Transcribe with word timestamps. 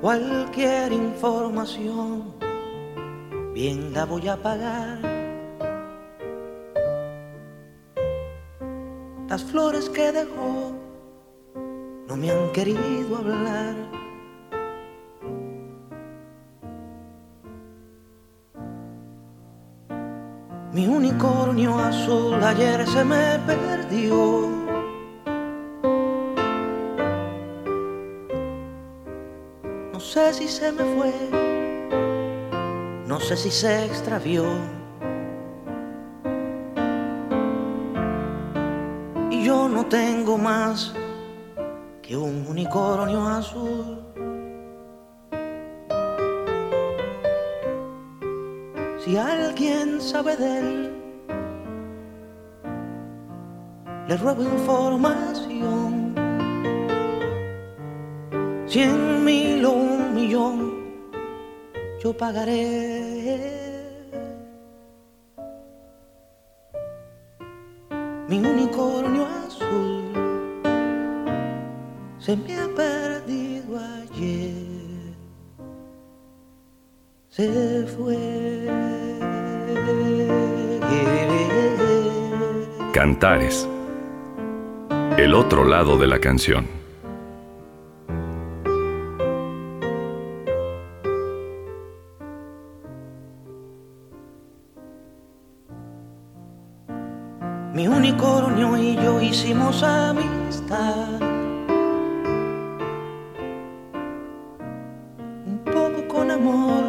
Cualquier 0.00 0.92
información, 0.92 2.32
bien 3.52 3.92
la 3.92 4.04
voy 4.04 4.28
a 4.28 4.36
pagar. 4.36 5.00
Las 9.28 9.42
flores 9.42 9.90
que 9.90 10.12
dejó 10.12 10.72
no 12.06 12.16
me 12.16 12.30
han 12.30 12.52
querido 12.52 13.16
hablar. 13.16 13.74
Mi 20.72 20.86
unicornio 20.86 21.76
azul 21.76 22.40
ayer 22.40 22.86
se 22.86 23.04
me 23.04 23.38
perdió. 23.46 24.57
Sé 30.32 30.42
si 30.42 30.48
se 30.48 30.72
me 30.72 30.84
fue, 30.94 31.12
no 33.06 33.18
sé 33.18 33.34
si 33.34 33.50
se 33.50 33.86
extravió. 33.86 34.44
Y 39.30 39.42
yo 39.42 39.68
no 39.70 39.86
tengo 39.86 40.36
más 40.36 40.92
que 42.02 42.14
un 42.14 42.46
unicornio 42.46 43.26
azul. 43.26 44.02
Si 48.98 49.16
alguien 49.16 49.98
sabe 49.98 50.36
de 50.36 50.58
él, 50.58 50.92
le 54.08 54.16
ruego 54.18 54.42
información. 54.42 56.14
Cien 58.66 59.24
mil 59.24 59.64
millón, 60.28 60.74
yo 62.02 62.12
pagaré. 62.12 63.16
Mi 68.28 68.38
unicornio 68.38 69.26
azul 69.46 70.04
se 72.18 72.36
me 72.36 72.58
ha 72.60 72.68
perdido 72.74 73.78
ayer, 73.78 74.52
se 77.30 77.86
fue. 77.96 78.18
Cantares, 82.92 83.66
el 85.16 85.32
otro 85.32 85.64
lado 85.64 85.96
de 85.96 86.06
la 86.06 86.18
canción. 86.18 86.77
Mi 97.72 97.86
unicornio 97.86 98.76
y 98.76 98.96
yo 98.96 99.20
hicimos 99.20 99.82
amistad. 99.82 101.20
Un 105.46 105.60
poco 105.64 106.08
con 106.08 106.30
amor, 106.30 106.84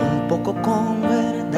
un 0.00 0.28
poco 0.28 0.60
con 0.62 1.00
verdad. 1.02 1.52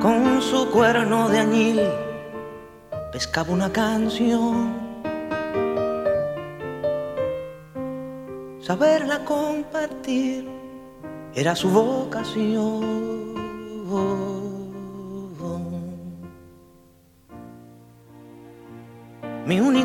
Con 0.00 0.40
su 0.40 0.70
cuerno 0.70 1.28
de 1.28 1.38
añil 1.40 1.80
pescaba 3.12 3.52
una 3.52 3.72
canción. 3.72 4.72
Saberla 8.60 9.24
compartir 9.24 10.48
era 11.34 11.54
su 11.54 11.68
vocación. 11.68 12.95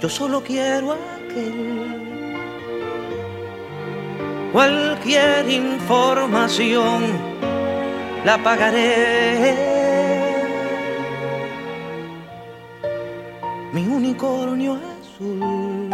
yo 0.00 0.08
solo 0.08 0.42
quiero 0.42 0.92
aquel. 0.92 1.88
Cualquier 4.52 5.48
información 5.50 7.04
la 8.24 8.38
pagaré. 8.38 9.54
Mi 13.72 13.86
unicornio 13.86 14.74
azul 14.74 15.90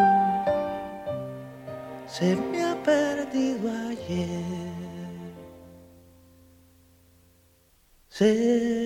se 2.07 2.37
me 2.37 2.63
ha 2.63 2.75
perdido 2.83 3.71
ayer. 3.91 4.65
Se 8.09 8.84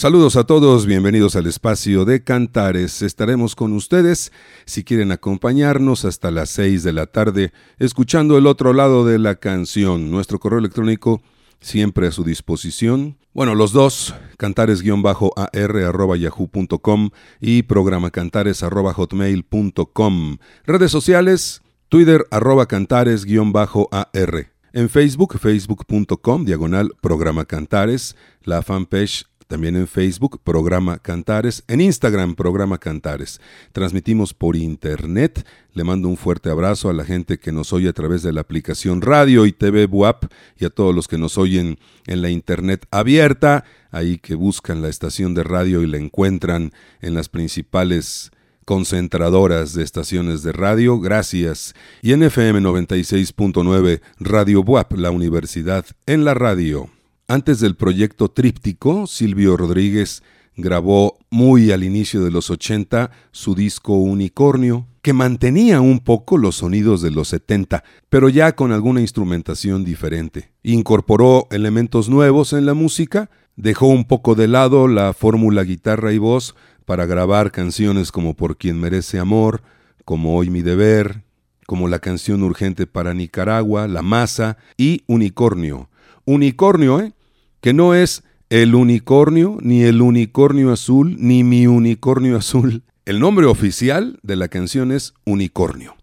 Saludos 0.00 0.36
a 0.36 0.44
todos, 0.44 0.86
bienvenidos 0.86 1.36
al 1.36 1.46
espacio 1.46 2.06
de 2.06 2.24
Cantares. 2.24 3.02
Estaremos 3.02 3.54
con 3.54 3.74
ustedes 3.74 4.32
si 4.64 4.82
quieren 4.82 5.12
acompañarnos 5.12 6.06
hasta 6.06 6.30
las 6.30 6.48
6 6.48 6.82
de 6.84 6.94
la 6.94 7.04
tarde, 7.04 7.52
escuchando 7.78 8.38
el 8.38 8.46
otro 8.46 8.72
lado 8.72 9.04
de 9.04 9.18
la 9.18 9.34
canción. 9.34 10.10
Nuestro 10.10 10.38
correo 10.38 10.58
electrónico 10.58 11.20
siempre 11.60 12.06
a 12.06 12.12
su 12.12 12.24
disposición. 12.24 13.18
Bueno, 13.34 13.54
los 13.54 13.72
dos, 13.72 14.14
cantares-ar.yahoo.com 14.38 17.10
y 17.38 17.64
programa 17.64 18.10
cantares.hotmail.com. 18.10 20.38
Redes 20.64 20.90
sociales, 20.90 21.60
Twitter 21.90 22.24
arroba 22.30 22.64
cantares-ar. 22.64 24.48
En 24.72 24.88
Facebook, 24.88 25.38
facebook.com, 25.38 26.46
diagonal 26.46 26.90
programa 27.02 27.44
cantares, 27.44 28.16
la 28.44 28.62
fanpage 28.62 29.26
también 29.50 29.74
en 29.74 29.88
Facebook, 29.88 30.40
Programa 30.44 31.00
Cantares, 31.00 31.64
en 31.66 31.80
Instagram, 31.80 32.36
Programa 32.36 32.78
Cantares. 32.78 33.40
Transmitimos 33.72 34.32
por 34.32 34.54
internet. 34.54 35.44
Le 35.74 35.82
mando 35.82 36.06
un 36.06 36.16
fuerte 36.16 36.50
abrazo 36.50 36.88
a 36.88 36.92
la 36.92 37.04
gente 37.04 37.40
que 37.40 37.50
nos 37.50 37.72
oye 37.72 37.88
a 37.88 37.92
través 37.92 38.22
de 38.22 38.32
la 38.32 38.42
aplicación 38.42 39.02
Radio 39.02 39.46
y 39.46 39.52
TV 39.52 39.86
WAP 39.86 40.26
y 40.56 40.66
a 40.66 40.70
todos 40.70 40.94
los 40.94 41.08
que 41.08 41.18
nos 41.18 41.36
oyen 41.36 41.80
en 42.06 42.22
la 42.22 42.30
internet 42.30 42.86
abierta, 42.92 43.64
ahí 43.90 44.18
que 44.18 44.36
buscan 44.36 44.82
la 44.82 44.88
estación 44.88 45.34
de 45.34 45.42
radio 45.42 45.82
y 45.82 45.88
la 45.88 45.96
encuentran 45.96 46.72
en 47.00 47.14
las 47.14 47.28
principales 47.28 48.30
concentradoras 48.64 49.74
de 49.74 49.82
estaciones 49.82 50.44
de 50.44 50.52
radio, 50.52 51.00
gracias. 51.00 51.74
Y 52.02 52.12
en 52.12 52.22
FM 52.22 52.60
96.9 52.60 54.00
Radio 54.20 54.60
WAP, 54.60 54.92
la 54.92 55.10
universidad 55.10 55.84
en 56.06 56.24
la 56.24 56.34
radio. 56.34 56.88
Antes 57.30 57.60
del 57.60 57.76
proyecto 57.76 58.32
Tríptico, 58.32 59.06
Silvio 59.06 59.56
Rodríguez 59.56 60.24
grabó 60.56 61.16
muy 61.30 61.70
al 61.70 61.84
inicio 61.84 62.24
de 62.24 62.32
los 62.32 62.50
80 62.50 63.12
su 63.30 63.54
disco 63.54 63.92
Unicornio, 63.92 64.88
que 65.00 65.12
mantenía 65.12 65.80
un 65.80 66.00
poco 66.00 66.38
los 66.38 66.56
sonidos 66.56 67.02
de 67.02 67.12
los 67.12 67.28
70, 67.28 67.84
pero 68.08 68.28
ya 68.28 68.56
con 68.56 68.72
alguna 68.72 69.00
instrumentación 69.00 69.84
diferente. 69.84 70.50
Incorporó 70.64 71.46
elementos 71.52 72.08
nuevos 72.08 72.52
en 72.52 72.66
la 72.66 72.74
música, 72.74 73.30
dejó 73.54 73.86
un 73.86 74.06
poco 74.06 74.34
de 74.34 74.48
lado 74.48 74.88
la 74.88 75.12
fórmula 75.12 75.62
guitarra 75.62 76.12
y 76.12 76.18
voz 76.18 76.56
para 76.84 77.06
grabar 77.06 77.52
canciones 77.52 78.10
como 78.10 78.34
Por 78.34 78.56
quien 78.56 78.80
merece 78.80 79.20
amor, 79.20 79.62
como 80.04 80.36
Hoy 80.36 80.50
mi 80.50 80.62
deber, 80.62 81.22
como 81.64 81.86
la 81.86 82.00
canción 82.00 82.42
urgente 82.42 82.88
para 82.88 83.14
Nicaragua, 83.14 83.86
La 83.86 84.02
Masa 84.02 84.56
y 84.76 85.04
Unicornio. 85.06 85.90
Unicornio, 86.24 87.00
¿eh? 87.00 87.14
Que 87.60 87.72
no 87.72 87.94
es 87.94 88.24
el 88.48 88.74
unicornio, 88.74 89.58
ni 89.60 89.82
el 89.82 90.02
unicornio 90.02 90.72
azul, 90.72 91.16
ni 91.18 91.44
mi 91.44 91.66
unicornio 91.66 92.36
azul. 92.36 92.82
El 93.04 93.20
nombre 93.20 93.46
oficial 93.46 94.18
de 94.22 94.36
la 94.36 94.48
canción 94.48 94.92
es 94.92 95.14
Unicornio, 95.24 95.96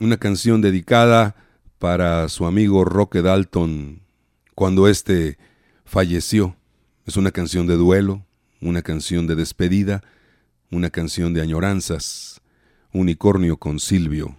una 0.00 0.16
canción 0.16 0.60
dedicada 0.60 1.36
para 1.78 2.28
su 2.28 2.46
amigo 2.46 2.84
Roque 2.84 3.22
Dalton 3.22 4.02
cuando 4.54 4.88
éste 4.88 5.38
falleció. 5.84 6.56
Es 7.06 7.16
una 7.16 7.30
canción 7.30 7.66
de 7.66 7.76
duelo, 7.76 8.24
una 8.60 8.82
canción 8.82 9.26
de 9.26 9.36
despedida, 9.36 10.02
una 10.70 10.90
canción 10.90 11.34
de 11.34 11.40
añoranzas. 11.40 12.40
Unicornio 12.92 13.56
con 13.56 13.78
Silvio. 13.78 14.36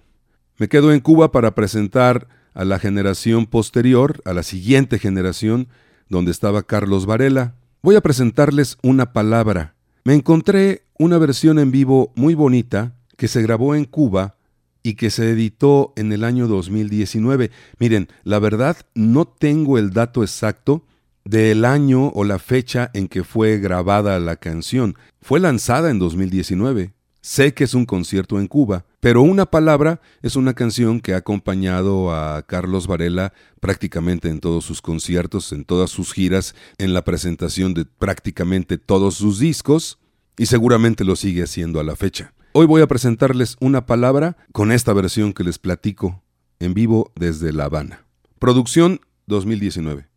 Me 0.58 0.68
quedo 0.68 0.92
en 0.92 1.00
Cuba 1.00 1.32
para 1.32 1.56
presentar 1.56 2.28
a 2.54 2.66
la 2.66 2.80
generación 2.80 3.46
posterior, 3.46 4.22
a 4.26 4.34
la 4.34 4.44
siguiente 4.44 5.00
generación, 5.00 5.70
donde 6.12 6.32
estaba 6.32 6.62
Carlos 6.62 7.06
Varela. 7.08 7.56
Voy 7.82 7.96
a 7.96 8.02
presentarles 8.02 8.78
una 8.84 9.14
palabra. 9.14 9.76
Me 10.04 10.14
encontré 10.14 10.84
una 11.00 11.18
versión 11.18 11.58
en 11.58 11.72
vivo 11.72 12.12
muy 12.16 12.36
bonita 12.36 12.96
que 13.18 13.30
se 13.30 13.42
grabó 13.42 13.76
en 13.76 13.86
Cuba 13.86 14.36
y 14.84 14.96
que 14.96 15.10
se 15.10 15.30
editó 15.30 15.94
en 15.96 16.12
el 16.12 16.26
año 16.26 16.48
2019. 16.48 17.50
Miren, 17.80 18.10
la 18.24 18.40
verdad 18.40 18.78
no 18.94 19.26
tengo 19.26 19.78
el 19.78 19.92
dato 19.92 20.22
exacto 20.22 20.86
del 21.24 21.64
año 21.64 22.10
o 22.10 22.26
la 22.26 22.40
fecha 22.40 22.92
en 22.94 23.08
que 23.08 23.24
fue 23.24 23.58
grabada 23.58 24.20
la 24.20 24.36
canción. 24.36 24.96
Fue 25.22 25.40
lanzada 25.40 25.92
en 25.92 26.00
2019. 26.00 26.94
Sé 27.22 27.54
que 27.54 27.64
es 27.64 27.74
un 27.74 27.86
concierto 27.86 28.38
en 28.38 28.48
Cuba, 28.48 28.86
pero 29.02 29.24
Una 29.24 29.48
Palabra 29.48 30.00
es 30.22 30.36
una 30.36 30.54
canción 30.54 31.02
que 31.02 31.16
ha 31.16 31.18
acompañado 31.18 32.14
a 32.14 32.44
Carlos 32.44 32.86
Varela 32.86 33.34
prácticamente 33.60 34.30
en 34.30 34.40
todos 34.40 34.64
sus 34.64 34.82
conciertos, 34.82 35.52
en 35.52 35.66
todas 35.66 35.90
sus 35.90 36.14
giras, 36.14 36.56
en 36.78 36.94
la 36.94 37.04
presentación 37.04 37.74
de 37.74 37.86
prácticamente 37.86 38.78
todos 38.78 39.16
sus 39.16 39.40
discos 39.40 39.98
y 40.38 40.46
seguramente 40.46 41.04
lo 41.04 41.16
sigue 41.16 41.44
haciendo 41.44 41.80
a 41.80 41.84
la 41.84 41.96
fecha. 41.96 42.34
Hoy 42.54 42.68
voy 42.68 42.84
a 42.84 42.88
presentarles 42.88 43.58
Una 43.60 43.88
Palabra 43.88 44.38
con 44.52 44.72
esta 44.72 44.94
versión 44.94 45.34
que 45.34 45.44
les 45.44 45.58
platico 45.58 46.22
en 46.60 46.76
vivo 46.76 47.12
desde 47.16 47.52
La 47.54 47.66
Habana. 47.66 48.06
Producción 48.38 49.02
2019. 49.26 50.08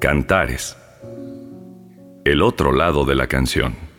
Cantares 0.00 0.74
el 2.24 2.42
otro 2.42 2.72
lado 2.72 3.04
de 3.04 3.14
la 3.14 3.26
canción. 3.26 3.89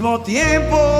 Mismo 0.00 0.18
tiempo 0.22 0.99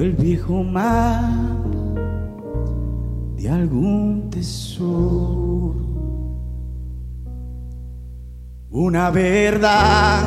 el 0.00 0.12
viejo 0.12 0.62
mar 0.62 1.30
de 3.36 3.48
algún 3.48 4.30
tesoro. 4.30 5.74
Una 8.70 9.10
verdad 9.10 10.22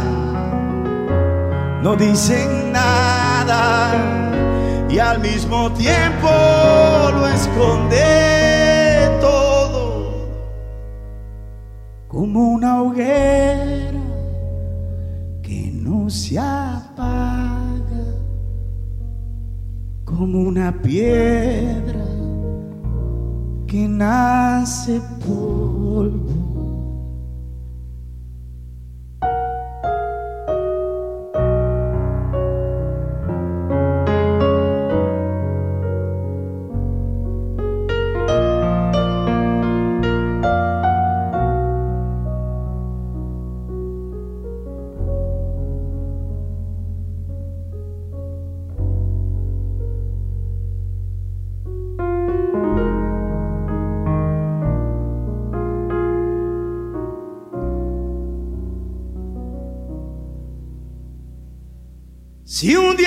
no 1.84 1.96
dicen 1.96 2.72
nada 2.72 3.94
y 4.90 5.00
al 5.00 5.20
mismo 5.20 5.72
tiempo 5.74 6.28
lo 7.14 7.28
esconden 7.28 8.12
como 12.12 12.50
una 12.50 12.82
hoguera 12.82 14.02
que 15.42 15.72
no 15.74 16.10
se 16.10 16.38
apaga 16.38 17.61
como 20.22 20.40
una 20.42 20.72
piedra 20.84 22.06
que 23.66 23.88
nace 23.88 25.02
polvo. 25.26 26.41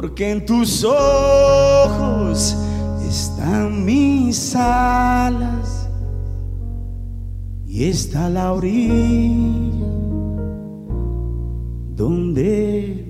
Porque 0.00 0.30
en 0.30 0.46
tus 0.46 0.82
ojos 0.82 2.56
están 3.06 3.84
mis 3.84 4.56
alas 4.56 5.90
y 7.66 7.84
está 7.84 8.30
la 8.30 8.54
orilla 8.54 9.84
donde 11.96 13.09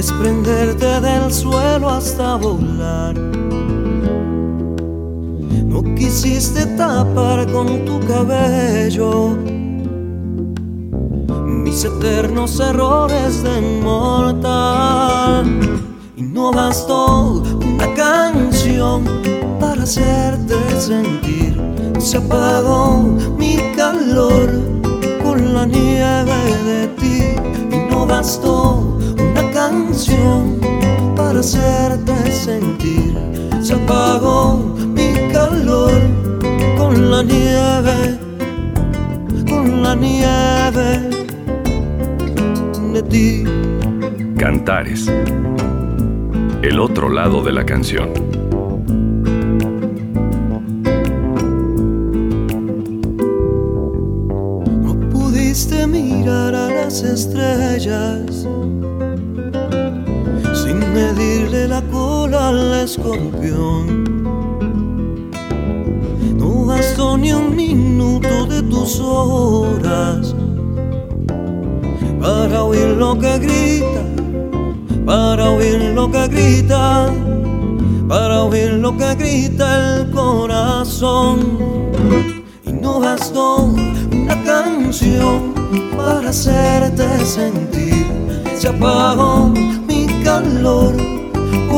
desprenderte 0.00 0.98
del 1.02 1.30
suelo 1.30 1.90
hasta 1.90 2.36
volar. 2.36 3.14
No 5.72 5.82
quisiste 5.94 6.64
tapar 6.78 7.46
con 7.52 7.84
tu 7.84 8.00
cabello 8.06 9.36
mis 11.46 11.84
eternos 11.84 12.58
errores 12.60 13.42
de 13.42 13.60
mortal. 13.82 15.44
Y 16.16 16.22
no 16.22 16.50
bastó 16.50 17.42
una 17.62 17.92
canción 17.94 19.04
para 19.60 19.82
hacerte 19.82 20.54
sentir. 20.78 21.60
Se 21.98 22.16
apagó 22.16 23.02
mi 23.36 23.58
calor 23.76 24.48
con 25.22 25.52
la 25.52 25.66
nieve 25.66 26.40
de 26.64 26.88
ti. 27.00 27.22
Y 27.70 27.76
no 27.90 28.06
bastó 28.06 28.99
canción 29.60 30.58
para 31.14 31.40
hacerte 31.40 32.14
sentir. 32.32 33.14
Se 33.60 33.74
apagó 33.74 34.56
mi 34.96 35.12
calor 35.30 35.92
con 36.78 37.10
la 37.10 37.22
nieve, 37.22 38.18
con 39.46 39.82
la 39.82 39.94
nieve 39.94 41.10
de 42.94 43.02
ti. 43.02 43.44
Cantares. 44.38 45.12
El 46.62 46.80
otro 46.80 47.10
lado 47.10 47.42
de 47.42 47.52
la 47.52 47.64
canción. 47.66 48.08
No 54.82 54.92
pudiste 55.10 55.86
mirar 55.86 56.54
a 56.54 56.68
las 56.70 57.02
estrellas 57.02 58.46
al 62.50 62.80
escorpión. 62.80 64.04
No 66.36 66.66
bastó 66.66 67.16
ni 67.16 67.32
un 67.32 67.54
minuto 67.54 68.46
de 68.46 68.62
tus 68.62 68.98
horas 68.98 70.34
para 72.20 72.64
oír 72.64 72.88
lo 72.88 73.16
que 73.18 73.38
grita, 73.38 74.02
para 75.06 75.50
oír 75.50 75.80
lo 75.94 76.10
que 76.10 76.26
grita, 76.26 77.12
para 78.08 78.42
oír 78.42 78.72
lo 78.72 78.96
que 78.96 79.14
grita 79.14 79.66
el 79.98 80.10
corazón. 80.10 81.38
Y 82.66 82.72
no 82.72 82.98
bastó 82.98 83.72
una 84.12 84.42
canción 84.42 85.54
para 85.96 86.30
hacerte 86.30 87.06
sentir. 87.24 88.06
Se 88.56 88.68
apagó 88.68 89.52
mi 89.86 90.06
calor 90.24 91.19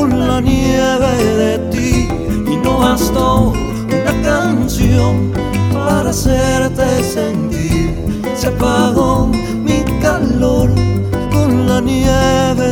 con 0.02 0.18
la 0.18 0.40
nieve 0.40 1.12
de 1.42 1.58
ti. 1.70 2.08
Y 2.52 2.56
no 2.56 2.78
bastó 2.78 3.52
una 3.52 4.14
canción 4.22 5.32
para 5.72 6.10
hacerte 6.10 7.04
sentir. 7.04 7.94
Se 8.34 8.48
apagó 8.48 9.28
mi 9.66 9.84
calor 10.00 10.70
con 11.32 11.68
la 11.68 11.80
nieve, 11.80 12.70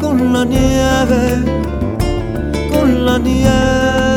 con 0.00 0.32
la 0.34 0.44
nieve, 0.44 1.22
con 2.70 3.06
la 3.06 3.18
nieve. 3.18 4.13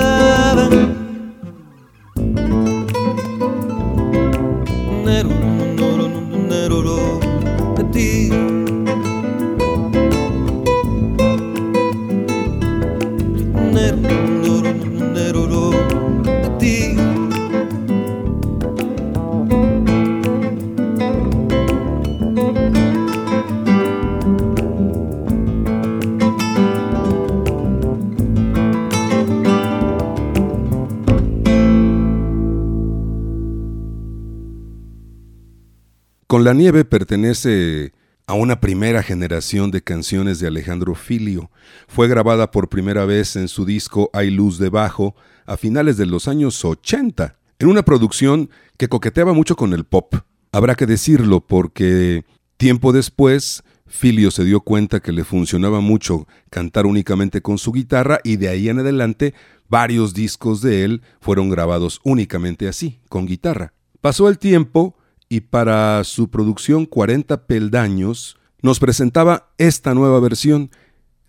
La 36.47 36.53
nieve 36.53 36.85
pertenece 36.85 37.91
a 38.25 38.33
una 38.33 38.61
primera 38.61 39.03
generación 39.03 39.69
de 39.69 39.83
canciones 39.83 40.39
de 40.39 40.47
Alejandro 40.47 40.95
Filio. 40.95 41.51
Fue 41.89 42.07
grabada 42.07 42.51
por 42.51 42.69
primera 42.69 43.03
vez 43.03 43.35
en 43.35 43.49
su 43.49 43.65
disco 43.65 44.09
Hay 44.13 44.29
Luz 44.29 44.57
debajo 44.57 45.13
a 45.45 45.57
finales 45.57 45.97
de 45.97 46.05
los 46.05 46.29
años 46.29 46.63
80, 46.63 47.37
en 47.59 47.67
una 47.67 47.83
producción 47.83 48.49
que 48.77 48.87
coqueteaba 48.87 49.33
mucho 49.33 49.57
con 49.57 49.73
el 49.73 49.83
pop. 49.83 50.15
Habrá 50.53 50.75
que 50.75 50.85
decirlo 50.85 51.41
porque 51.41 52.23
tiempo 52.55 52.93
después 52.93 53.61
Filio 53.85 54.31
se 54.31 54.45
dio 54.45 54.61
cuenta 54.61 55.01
que 55.01 55.11
le 55.11 55.25
funcionaba 55.25 55.81
mucho 55.81 56.29
cantar 56.49 56.85
únicamente 56.85 57.41
con 57.41 57.57
su 57.57 57.73
guitarra 57.73 58.21
y 58.23 58.37
de 58.37 58.47
ahí 58.47 58.69
en 58.69 58.79
adelante 58.79 59.33
varios 59.67 60.13
discos 60.13 60.61
de 60.61 60.85
él 60.85 61.01
fueron 61.19 61.49
grabados 61.49 61.99
únicamente 62.05 62.69
así, 62.69 63.01
con 63.09 63.25
guitarra. 63.25 63.73
Pasó 63.99 64.29
el 64.29 64.37
tiempo 64.37 64.96
y 65.29 65.41
para 65.41 66.03
su 66.03 66.29
producción 66.29 66.85
40 66.85 67.47
peldaños 67.47 68.37
nos 68.61 68.79
presentaba 68.79 69.49
esta 69.57 69.93
nueva 69.93 70.19
versión, 70.19 70.71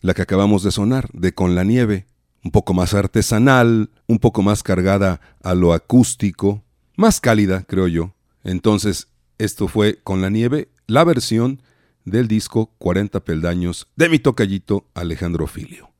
la 0.00 0.14
que 0.14 0.22
acabamos 0.22 0.62
de 0.62 0.70
sonar, 0.70 1.08
de 1.12 1.34
Con 1.34 1.54
la 1.54 1.64
Nieve, 1.64 2.06
un 2.44 2.50
poco 2.50 2.74
más 2.74 2.94
artesanal, 2.94 3.90
un 4.06 4.18
poco 4.18 4.42
más 4.42 4.62
cargada 4.62 5.20
a 5.42 5.54
lo 5.54 5.72
acústico, 5.72 6.62
más 6.96 7.20
cálida, 7.20 7.64
creo 7.64 7.88
yo. 7.88 8.14
Entonces, 8.44 9.08
esto 9.38 9.68
fue 9.68 9.98
Con 10.02 10.22
la 10.22 10.30
Nieve, 10.30 10.68
la 10.86 11.04
versión 11.04 11.60
del 12.04 12.28
disco 12.28 12.72
40 12.78 13.20
peldaños 13.20 13.88
de 13.96 14.08
mi 14.08 14.18
tocallito 14.18 14.86
Alejandro 14.94 15.46
Filio. 15.46 15.90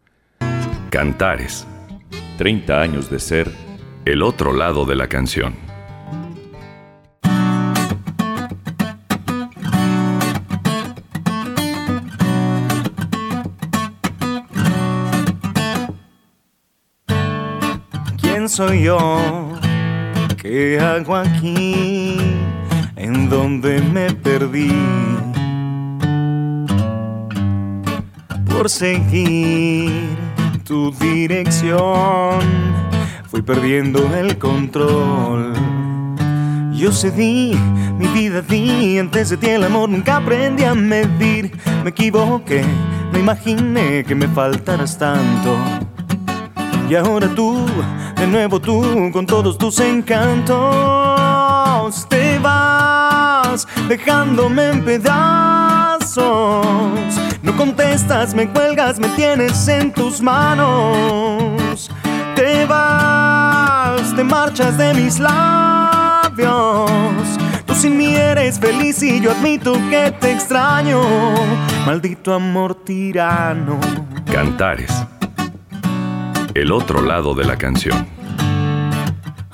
Cantares. 0.91 1.67
30 2.39 2.81
años 2.81 3.11
de 3.11 3.19
ser 3.19 3.53
el 4.05 4.23
otro 4.23 4.53
lado 4.53 4.87
de 4.87 4.97
la 4.97 5.09
canción. 5.09 5.68
Soy 18.49 18.85
yo? 18.85 19.53
¿Qué 20.41 20.81
hago 20.81 21.17
aquí? 21.17 22.17
¿En 22.97 23.29
donde 23.29 23.81
me 23.81 24.13
perdí? 24.13 24.73
Por 28.47 28.71
seguir 28.71 29.91
tu 30.65 30.91
dirección, 30.93 32.41
fui 33.29 33.43
perdiendo 33.43 34.01
el 34.17 34.39
control. 34.39 35.53
Yo 36.73 36.93
cedí, 36.93 37.55
mi 37.99 38.07
vida 38.09 38.41
di, 38.41 38.99
antes 38.99 39.31
de 39.31 39.37
ti 39.37 39.49
el 39.49 39.65
amor 39.65 39.89
nunca 39.91 40.17
aprendí 40.17 40.65
a 40.65 40.75
medir. 40.75 41.53
Me 41.83 41.91
equivoqué, 41.91 42.65
me 43.13 43.19
imaginé 43.19 44.05
que 44.05 44.15
me 44.15 44.29
faltaras 44.29 44.97
tanto. 44.97 45.57
Y 46.89 46.95
ahora 46.95 47.29
tú 47.35 47.67
de 48.19 48.27
nuevo 48.27 48.61
tú 48.61 49.11
con 49.13 49.27
todos 49.27 49.57
tus 49.57 49.79
encantos 49.81 50.59
te 52.09 52.39
vas 52.39 53.67
dejándome 53.89 54.71
en 54.71 54.85
pedazos. 54.85 56.17
No 57.43 57.57
contestas, 57.57 58.35
me 58.35 58.49
cuelgas, 58.49 58.99
me 58.99 59.09
tienes 59.09 59.67
en 59.69 59.93
tus 59.93 60.21
manos. 60.21 61.91
Te 62.35 62.67
vas, 62.67 64.15
te 64.15 64.23
marchas 64.23 64.77
de 64.77 64.95
mis 64.95 65.19
labios. 65.19 66.91
Tú 67.67 67.75
sin 67.75 67.97
mí 67.97 68.15
eres 68.15 68.59
feliz 68.59 69.03
y 69.03 69.21
yo 69.21 69.33
admito 69.33 69.73
que 69.91 70.13
te 70.21 70.33
extraño. 70.33 71.01
Maldito 71.87 72.35
amor 72.35 72.75
tirano. 72.85 73.79
Cantares 74.31 74.93
el 76.61 76.73
otro 76.73 77.03
lado 77.03 77.35
de 77.35 77.45
la 77.45 77.57
canción. 77.57 78.07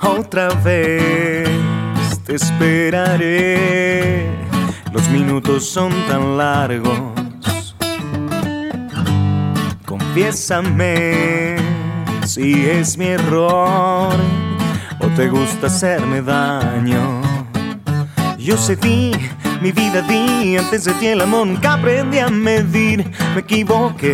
Otra 0.01 0.49
vez 0.63 1.49
te 2.25 2.35
esperaré, 2.35 4.27
los 4.91 5.07
minutos 5.09 5.65
son 5.69 5.91
tan 6.07 6.37
largos. 6.37 7.75
Confiésame 9.85 11.57
si 12.25 12.65
es 12.65 12.97
mi 12.97 13.05
error 13.05 14.15
o 14.99 15.07
te 15.15 15.29
gusta 15.29 15.67
hacerme 15.67 16.21
daño. 16.21 17.21
Yo 18.39 18.57
cedí, 18.57 19.11
mi 19.61 19.71
vida 19.71 20.01
di, 20.01 20.57
antes 20.57 20.85
de 20.85 20.93
ti 20.93 21.07
el 21.07 21.21
amor 21.21 21.47
nunca 21.47 21.73
aprendí 21.73 22.19
a 22.19 22.27
medir. 22.29 23.11
Me 23.33 23.41
equivoqué, 23.41 24.13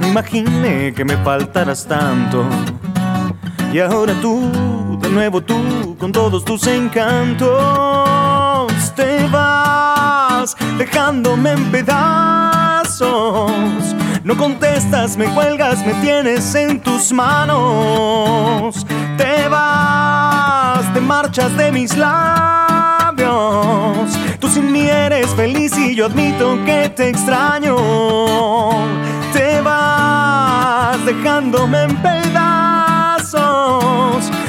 no 0.00 0.08
imaginé 0.08 0.92
que 0.94 1.04
me 1.04 1.16
faltaras 1.18 1.86
tanto. 1.86 2.44
Y 3.72 3.78
ahora 3.78 4.14
tú, 4.20 4.98
de 5.00 5.08
nuevo 5.08 5.40
tú, 5.40 5.96
con 5.98 6.12
todos 6.12 6.44
tus 6.44 6.66
encantos, 6.66 7.50
te 8.94 9.26
vas 9.28 10.54
dejándome 10.78 11.52
en 11.52 11.70
pedazos. 11.70 13.50
No 14.24 14.36
contestas, 14.36 15.16
me 15.16 15.24
cuelgas, 15.34 15.84
me 15.86 15.94
tienes 15.94 16.54
en 16.54 16.80
tus 16.80 17.12
manos. 17.12 18.86
Te 19.16 19.48
vas, 19.48 20.92
te 20.92 21.00
marchas 21.00 21.56
de 21.56 21.72
mis 21.72 21.96
labios 21.96 22.32
Tú 24.42 24.48
sin 24.48 24.70
mí 24.72 24.88
eres 24.88 25.28
feliz 25.36 25.78
y 25.78 25.94
yo 25.94 26.06
admito 26.06 26.58
que 26.64 26.88
te 26.88 27.08
extraño. 27.08 27.76
Te 29.32 29.60
vas 29.60 30.98
dejándome 31.06 31.84
en 31.84 31.96
pedazos. 32.02 33.38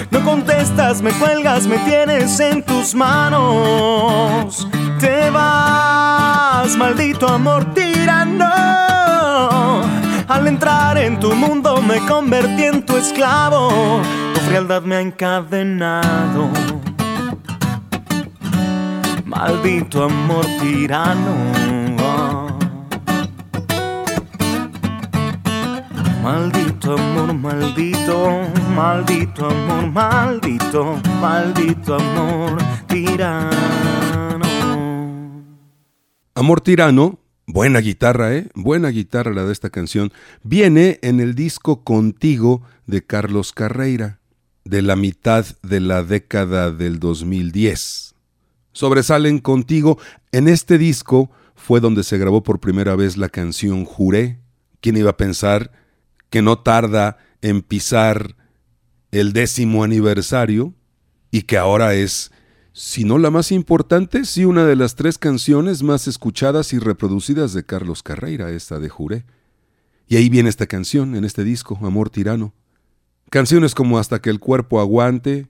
No 0.10 0.24
contestas, 0.26 1.04
me 1.04 1.12
cuelgas, 1.12 1.68
me 1.68 1.78
tienes 1.78 2.40
en 2.40 2.64
tus 2.64 2.96
manos. 2.96 4.68
Te 5.00 5.30
vas, 5.30 6.76
maldito 6.76 7.28
amor 7.28 7.72
tirano. 7.76 8.50
Al 10.28 10.48
entrar 10.48 10.98
en 10.98 11.20
tu 11.20 11.36
mundo 11.36 11.84
me 11.84 12.00
convertí 12.08 12.64
en 12.64 12.84
tu 12.84 12.98
esclavo. 12.98 14.02
Tu 14.34 14.40
frialdad 14.40 14.82
me 14.82 14.96
ha 14.96 15.02
encadenado. 15.02 16.50
Maldito 19.36 20.04
amor 20.04 20.46
tirano. 20.62 21.34
Maldito 26.22 26.94
amor, 26.94 27.34
maldito, 27.34 28.48
maldito 28.76 29.48
amor, 29.48 29.92
maldito, 29.92 31.02
maldito 31.20 31.96
amor 31.96 32.62
tirano. 32.88 34.46
Amor 36.36 36.62
tirano, 36.62 37.18
buena 37.48 37.80
guitarra, 37.80 38.36
¿eh? 38.36 38.50
Buena 38.54 38.90
guitarra 38.90 39.34
la 39.34 39.46
de 39.46 39.52
esta 39.52 39.72
canción. 39.72 40.14
Viene 40.44 41.00
en 41.02 41.20
el 41.20 41.34
disco 41.34 41.84
Contigo 41.84 42.62
de 42.86 43.04
Carlos 43.04 43.52
Carreira, 43.52 44.20
de 44.64 44.84
la 44.84 44.96
mitad 44.96 45.44
de 45.64 45.80
la 45.80 46.04
década 46.04 46.72
del 46.72 47.00
2010 47.00 48.13
sobresalen 48.74 49.40
contigo. 49.40 49.98
En 50.32 50.48
este 50.48 50.78
disco 50.78 51.32
fue 51.56 51.80
donde 51.80 52.04
se 52.04 52.18
grabó 52.18 52.44
por 52.44 52.60
primera 52.60 52.96
vez 52.96 53.16
la 53.16 53.30
canción 53.30 53.86
Juré. 53.86 54.40
¿Quién 54.82 54.98
iba 54.98 55.12
a 55.12 55.18
pensar 55.18 55.72
que 56.30 56.42
no 56.42 56.60
tarda 56.60 57.18
en 57.42 57.62
pisar 57.62 58.36
el 59.12 59.32
décimo 59.32 59.84
aniversario 59.84 60.74
y 61.32 61.44
que 61.44 61.58
ahora 61.58 61.94
es, 61.94 62.32
si 62.74 63.04
no 63.04 63.18
la 63.18 63.30
más 63.30 63.52
importante, 63.52 64.26
sí 64.26 64.44
una 64.44 64.66
de 64.66 64.76
las 64.76 64.96
tres 64.96 65.18
canciones 65.18 65.84
más 65.84 66.08
escuchadas 66.08 66.74
y 66.74 66.80
reproducidas 66.80 67.54
de 67.54 67.66
Carlos 67.66 68.04
Carreira, 68.04 68.52
esta 68.52 68.80
de 68.80 68.90
Juré? 68.90 69.26
Y 70.08 70.18
ahí 70.18 70.30
viene 70.30 70.50
esta 70.50 70.68
canción, 70.68 71.16
en 71.16 71.24
este 71.24 71.44
disco, 71.44 71.80
Amor 71.82 72.10
Tirano. 72.10 72.54
Canciones 73.30 73.74
como 73.74 74.00
Hasta 74.00 74.22
que 74.22 74.30
el 74.30 74.40
cuerpo 74.40 74.80
aguante, 74.80 75.48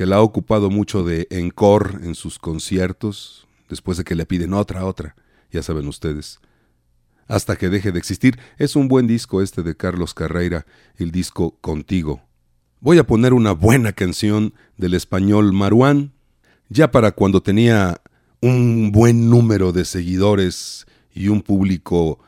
que 0.00 0.06
la 0.06 0.16
ha 0.16 0.22
ocupado 0.22 0.70
mucho 0.70 1.04
de 1.04 1.26
encore 1.28 1.98
en 2.02 2.14
sus 2.14 2.38
conciertos, 2.38 3.46
después 3.68 3.98
de 3.98 4.04
que 4.04 4.14
le 4.14 4.24
piden 4.24 4.54
otra, 4.54 4.86
otra, 4.86 5.14
ya 5.52 5.62
saben 5.62 5.86
ustedes. 5.86 6.40
Hasta 7.28 7.56
que 7.56 7.68
deje 7.68 7.92
de 7.92 7.98
existir, 7.98 8.38
es 8.56 8.76
un 8.76 8.88
buen 8.88 9.06
disco 9.06 9.42
este 9.42 9.62
de 9.62 9.76
Carlos 9.76 10.14
Carreira, 10.14 10.64
el 10.96 11.10
disco 11.10 11.58
Contigo. 11.60 12.22
Voy 12.80 12.96
a 12.96 13.06
poner 13.06 13.34
una 13.34 13.52
buena 13.52 13.92
canción 13.92 14.54
del 14.78 14.94
español 14.94 15.52
Maruán, 15.52 16.14
ya 16.70 16.90
para 16.90 17.12
cuando 17.12 17.42
tenía 17.42 18.00
un 18.40 18.92
buen 18.92 19.28
número 19.28 19.70
de 19.70 19.84
seguidores 19.84 20.86
y 21.12 21.28
un 21.28 21.42
público 21.42 22.20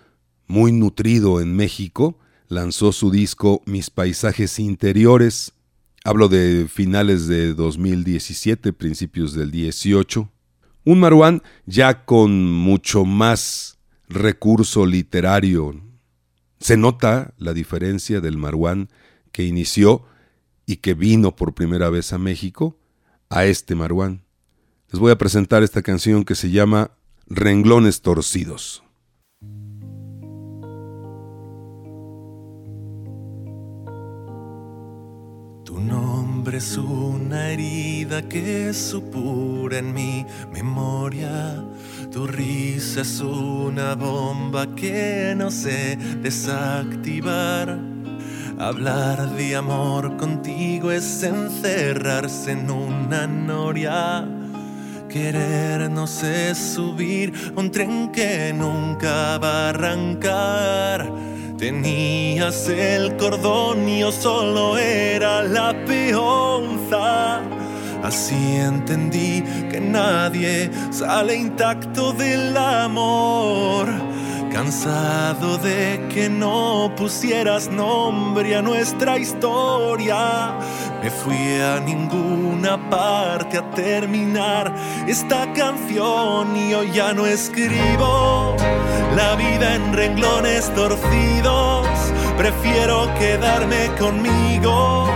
muy 0.47 0.73
nutrido 0.73 1.41
en 1.41 1.57
México, 1.57 2.19
lanzó 2.49 2.93
su 2.93 3.11
disco 3.11 3.63
Mis 3.65 3.89
Paisajes 3.89 4.59
Interiores, 4.59 5.55
Hablo 6.05 6.29
de 6.29 6.67
finales 6.69 7.29
de 7.29 7.55
2017, 7.55 8.73
principios 8.73 9.35
del 9.35 9.53
18, 9.53 10.29
Un 10.85 10.99
maruán 10.99 11.45
ya 11.65 12.05
con 12.05 12.53
mucho 12.53 13.05
más 13.05 13.79
recurso 14.09 14.85
literario. 14.85 15.81
Se 16.59 16.77
nota 16.77 17.35
la 17.39 17.55
diferencia 17.55 18.21
del 18.21 18.37
maruán 18.37 18.89
que 19.31 19.45
inició 19.45 20.05
y 20.67 20.79
que 20.79 20.95
vino 20.95 21.37
por 21.37 21.55
primera 21.55 21.89
vez 21.89 22.13
a 22.13 22.19
México 22.19 22.77
a 23.31 23.45
este 23.45 23.77
maruán. 23.77 24.25
Les 24.91 24.99
voy 24.99 25.13
a 25.13 25.19
presentar 25.19 25.63
esta 25.63 25.83
canción 25.83 26.25
que 26.25 26.35
se 26.35 26.51
llama 26.51 26.91
Renglones 27.29 28.03
Torcidos. 28.03 28.83
Tu 35.83 35.89
nombre 35.89 36.59
es 36.59 36.77
una 36.77 37.49
herida 37.49 38.23
que 38.23 38.73
supura 38.73 39.79
en 39.79 39.93
mi 39.93 40.25
memoria. 40.53 41.61
Tu 42.13 42.25
risa 42.25 43.01
es 43.01 43.21
una 43.21 43.97
bomba 43.97 44.73
que 44.77 45.35
no 45.37 45.51
sé 45.51 45.97
desactivar. 46.23 47.81
Hablar 48.61 49.35
de 49.35 49.57
amor 49.57 50.17
contigo 50.19 50.93
es 50.93 51.25
encerrarse 51.25 52.53
en 52.53 52.71
una 52.71 53.27
noria. 53.27 54.25
Querernos 55.09 56.23
es 56.23 56.59
subir 56.59 57.33
un 57.57 57.73
tren 57.73 58.13
que 58.13 58.53
nunca 58.55 59.37
va 59.39 59.67
a 59.67 59.69
arrancar. 59.71 61.32
Tenías 61.63 62.69
el 62.69 63.17
cordón 63.17 63.89
y 63.89 64.01
yo 64.01 64.11
solo 64.11 64.77
era 64.77 65.43
la 65.43 65.73
peonza. 65.87 67.41
Así 68.03 68.57
entendí 68.57 69.45
que 69.71 69.81
nadie 69.81 70.73
sale 70.91 71.37
intacto 71.37 72.15
del 72.15 72.57
amor. 72.57 73.87
Cansado 74.53 75.57
de 75.59 76.09
que 76.13 76.29
no 76.29 76.93
pusieras 76.97 77.71
nombre 77.71 78.57
a 78.57 78.63
nuestra 78.63 79.17
historia, 79.17 80.59
me 81.01 81.11
fui 81.13 81.61
a 81.61 81.79
ninguna 81.79 82.91
parte 82.91 83.59
a 83.59 83.71
terminar 83.71 84.75
esta 85.07 85.53
canción 85.53 86.57
y 86.57 86.75
hoy 86.75 86.91
ya 86.91 87.13
no 87.13 87.25
escribo 87.25 88.32
la 89.17 89.35
vida 89.37 89.75
en 89.75 89.93
renglones 89.93 90.73
torcidos. 90.75 91.87
Prefiero 92.37 93.13
quedarme 93.19 93.91
conmigo, 93.99 95.07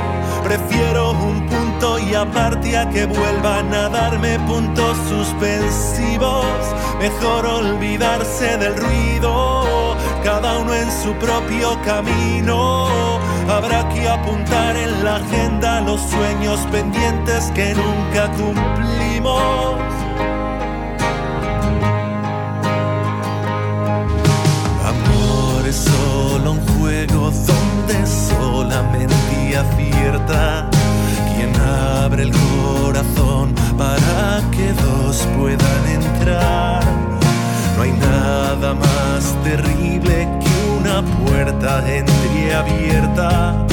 prefiero 0.44 1.12
un 1.12 1.46
punto 1.46 1.98
y 1.98 2.14
aparte 2.14 2.76
a 2.76 2.88
que 2.90 3.06
vuelvan 3.06 3.72
a 3.74 3.88
darme 3.88 4.38
puntos 4.40 4.96
suspensivos. 5.08 6.46
Mejor 6.98 7.46
olvidarse 7.46 8.56
del 8.56 8.76
ruido, 8.76 9.96
cada 10.24 10.58
uno 10.58 10.74
en 10.74 10.90
su 10.90 11.12
propio 11.14 11.78
camino. 11.84 12.88
Habrá 13.48 13.88
que 13.90 14.08
apuntar 14.08 14.76
en 14.76 15.04
la 15.04 15.16
agenda 15.16 15.80
los 15.80 16.00
sueños 16.00 16.60
pendientes 16.72 17.50
que 17.54 17.74
nunca 17.74 18.30
cumplimos. 18.32 19.76
Solo 25.76 26.52
un 26.52 26.66
juego 26.66 27.30
donde 27.30 28.06
solamente 28.06 29.56
acierta 29.56 30.68
quien 31.34 31.52
abre 31.60 32.24
el 32.24 32.32
corazón 32.32 33.54
para 33.76 34.42
que 34.50 34.72
dos 34.72 35.26
puedan 35.36 35.86
entrar. 35.88 36.82
No 37.76 37.82
hay 37.82 37.92
nada 37.92 38.74
más 38.74 39.34
terrible 39.44 40.28
que 40.40 40.54
una 40.80 41.02
puerta 41.26 41.84
entreabierta 41.86 43.66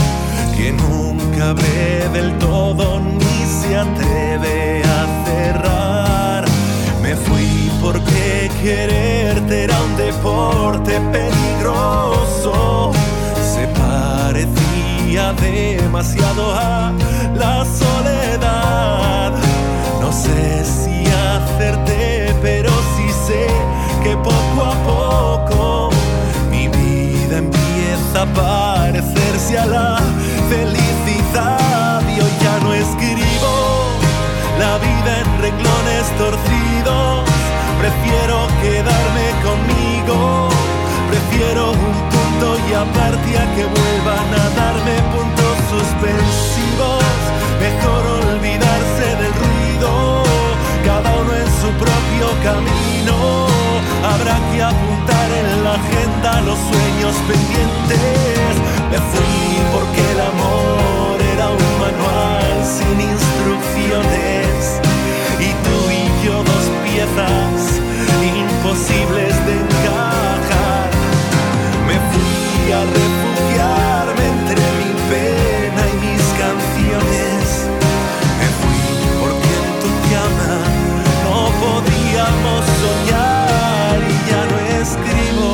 que 0.58 0.72
nunca 0.74 1.50
abre 1.52 2.10
del 2.14 2.38
todo 2.38 3.00
ni 3.00 3.46
se 3.62 3.78
atreve 3.78 4.84
a 4.84 5.26
cerrar. 5.26 6.13
Porque 7.84 8.50
quererte 8.64 9.66
era 9.66 9.76
un 9.82 9.98
deporte 9.98 11.02
peligroso. 11.12 12.94
Se 13.54 13.68
parecía 13.68 15.34
demasiado 15.34 16.54
a 16.56 16.94
la 17.36 17.66
soledad. 17.66 19.34
No 20.00 20.14
sé 20.14 20.64
si 20.64 21.04
hacerte, 21.12 22.34
pero 22.42 22.72
sí 22.96 23.10
sé 23.28 23.48
que 24.02 24.16
poco 24.16 24.62
a 24.64 24.76
poco 24.86 25.90
mi 26.50 26.70
vida 26.70 27.40
empieza 27.40 28.22
a 28.22 28.34
parecerse 28.34 29.60
a 29.60 29.66
la 29.66 29.93
Prefiero 41.54 41.72
un 41.72 42.10
punto 42.10 42.58
y 42.68 42.74
aparte 42.74 43.38
a 43.38 43.46
que 43.54 43.64
vuelvan 43.66 44.30
a 44.34 44.46
darme 44.58 44.96
puntos 45.14 45.56
suspensivos. 45.70 47.04
Mejor 47.62 48.02
olvidarse 48.26 49.08
del 49.22 49.34
ruido, 49.38 50.24
cada 50.84 51.14
uno 51.14 51.32
en 51.32 51.50
su 51.62 51.70
propio 51.78 52.26
camino. 52.42 53.46
Habrá 54.02 54.38
que 54.50 54.64
apuntar 54.64 55.30
en 55.42 55.64
la 55.64 55.74
agenda 55.76 56.42
los 56.42 56.58
sueños 56.58 57.14
pendientes. 57.30 58.54
Me 58.90 58.98
fui 59.14 59.46
porque 59.74 60.02
el 60.14 60.22
amor 60.34 61.22
era 61.36 61.52
un 61.52 61.70
manual 61.86 62.66
sin 62.66 62.98
instrucciones. 63.00 64.82
Y 65.38 65.54
tú 65.66 65.78
y 66.02 66.26
yo 66.26 66.44
dos 66.44 66.66
piezas 66.84 67.84
imposibles 68.26 69.34
de 69.46 69.73
a 72.74 72.82
refugiarme 72.86 74.24
entre 74.36 74.62
mi 74.80 74.92
pena 75.10 75.82
y 75.92 75.96
mis 76.06 76.26
canciones. 76.44 77.42
Me 78.40 78.48
fui 78.60 78.84
porque 79.22 79.52
en 79.62 79.72
tu 79.82 79.90
llama 80.10 80.54
no 81.26 81.40
podíamos 81.64 82.62
soñar 82.84 83.98
y 84.10 84.18
ya 84.30 84.42
no 84.52 84.58
escribo. 84.82 85.50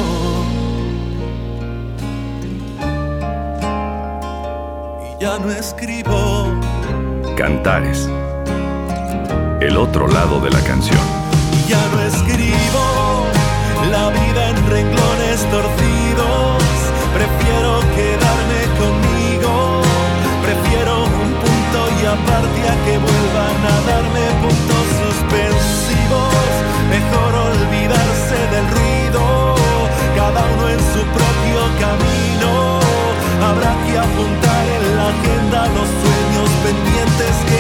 Y 5.06 5.12
ya 5.22 5.34
no 5.40 5.50
escribo. 5.52 6.20
Cantares. 7.36 8.00
El 9.62 9.76
otro 9.78 10.08
lado 10.08 10.40
de 10.40 10.50
la 10.52 10.62
canción. 10.62 11.02
Ya 11.68 11.82
no 11.92 12.02
escribo 12.02 13.26
la 13.92 14.10
vida 14.10 14.50
en 14.50 14.70
renglones 14.70 15.50
torcidos. 15.52 15.79
Prefiero 17.14 17.80
quedarme 17.98 18.62
conmigo. 18.82 19.82
Prefiero 20.46 21.04
un 21.04 21.32
punto 21.44 21.80
y 22.00 22.06
aparte 22.06 22.60
a 22.70 22.76
que 22.86 22.96
vuelvan 22.98 23.60
a 23.74 23.78
darme 23.90 24.26
puntos 24.42 24.86
suspensivos. 25.02 26.50
Mejor 26.90 27.32
olvidarse 27.50 28.38
del 28.54 28.66
ruido. 28.76 29.56
Cada 30.16 30.42
uno 30.54 30.70
en 30.70 30.82
su 30.94 31.02
propio 31.18 31.60
camino. 31.84 32.80
Habrá 33.48 33.74
que 33.86 33.98
apuntar 33.98 34.64
en 34.78 34.84
la 34.98 35.08
agenda 35.10 35.60
los 35.78 35.90
sueños 36.02 36.50
pendientes 36.64 37.34
que 37.50 37.59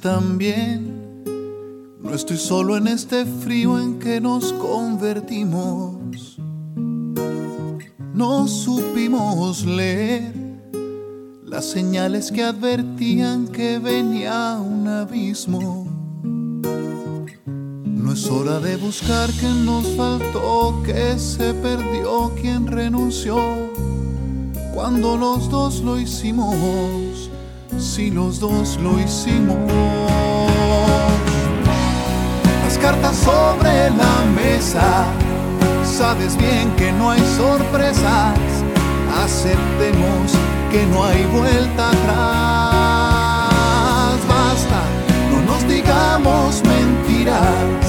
también. 0.00 1.22
No 2.00 2.12
estoy 2.12 2.36
solo 2.36 2.76
en 2.76 2.88
este 2.88 3.24
frío 3.24 3.78
en 3.78 4.00
que 4.00 4.20
nos 4.20 4.52
convertimos. 4.54 6.36
no 8.12 8.48
supimos 8.48 9.64
leer 9.64 10.32
las 11.44 11.64
señales 11.66 12.32
que 12.32 12.42
advertían 12.42 13.46
que 13.46 13.78
venía 13.78 14.58
un 14.60 14.88
abismo. 14.88 15.86
No 17.84 18.12
es 18.12 18.26
hora 18.28 18.58
de 18.58 18.76
buscar 18.76 19.30
que 19.30 19.48
nos 19.64 19.86
faltó, 19.96 20.82
que 20.84 21.16
se 21.18 21.54
perdió, 21.54 22.32
quien 22.40 22.66
renunció. 22.66 23.38
Cuando 24.74 25.16
los 25.16 25.48
dos 25.48 25.80
lo 25.82 26.00
hicimos, 26.00 26.56
si 27.98 28.10
los 28.12 28.38
dos 28.38 28.78
lo 28.80 28.96
hicimos. 29.00 29.56
Las 32.64 32.78
cartas 32.78 33.16
sobre 33.16 33.90
la 33.90 34.24
mesa, 34.40 35.06
sabes 35.84 36.36
bien 36.36 36.70
que 36.76 36.92
no 36.92 37.10
hay 37.10 37.20
sorpresas. 37.36 38.38
Aceptemos 39.24 40.32
que 40.70 40.86
no 40.86 41.04
hay 41.06 41.24
vuelta 41.24 41.88
atrás. 41.88 43.48
Basta, 44.28 44.80
no 45.32 45.38
nos 45.50 45.66
digamos 45.66 46.62
mentiras 46.74 47.82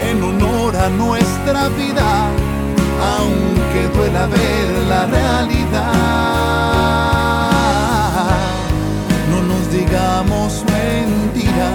en 0.00 0.22
honor 0.22 0.74
a 0.76 0.88
nuestra 0.88 1.68
vida, 1.80 2.30
aunque 3.18 3.82
duela 3.94 4.26
ver 4.28 4.66
la 4.88 5.04
realidad. 5.04 6.25
Digamos 9.86 10.64
mentiras. 10.64 11.72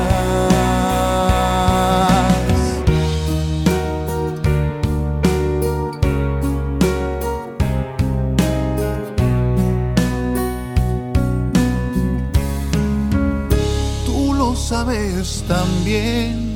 Tú 14.06 14.34
lo 14.34 14.56
sabes 14.56 15.44
también. 15.48 16.52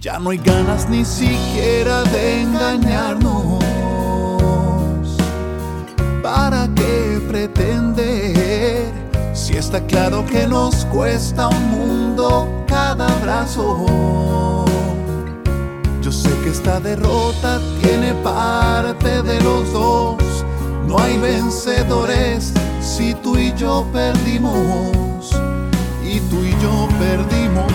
Ya 0.00 0.18
no 0.18 0.30
hay 0.30 0.38
ganas 0.38 0.88
ni 0.88 1.04
siquiera 1.04 2.02
de 2.04 2.42
engañarnos. 2.42 3.62
¿Para 6.22 6.68
qué 6.74 7.20
pretender? 7.28 7.69
Está 9.60 9.86
claro 9.86 10.24
que 10.24 10.46
nos 10.46 10.86
cuesta 10.86 11.46
un 11.48 11.70
mundo 11.70 12.64
cada 12.66 13.06
abrazo. 13.06 14.64
Yo 16.00 16.10
sé 16.10 16.30
que 16.42 16.48
esta 16.48 16.80
derrota 16.80 17.60
tiene 17.82 18.14
parte 18.14 19.22
de 19.22 19.38
los 19.42 19.70
dos. 19.70 20.16
No 20.88 20.98
hay 20.98 21.18
vencedores 21.18 22.54
si 22.80 23.12
tú 23.12 23.36
y 23.36 23.52
yo 23.52 23.86
perdimos. 23.92 25.30
Y 26.02 26.20
tú 26.30 26.42
y 26.42 26.52
yo 26.62 26.88
perdimos 26.98 27.70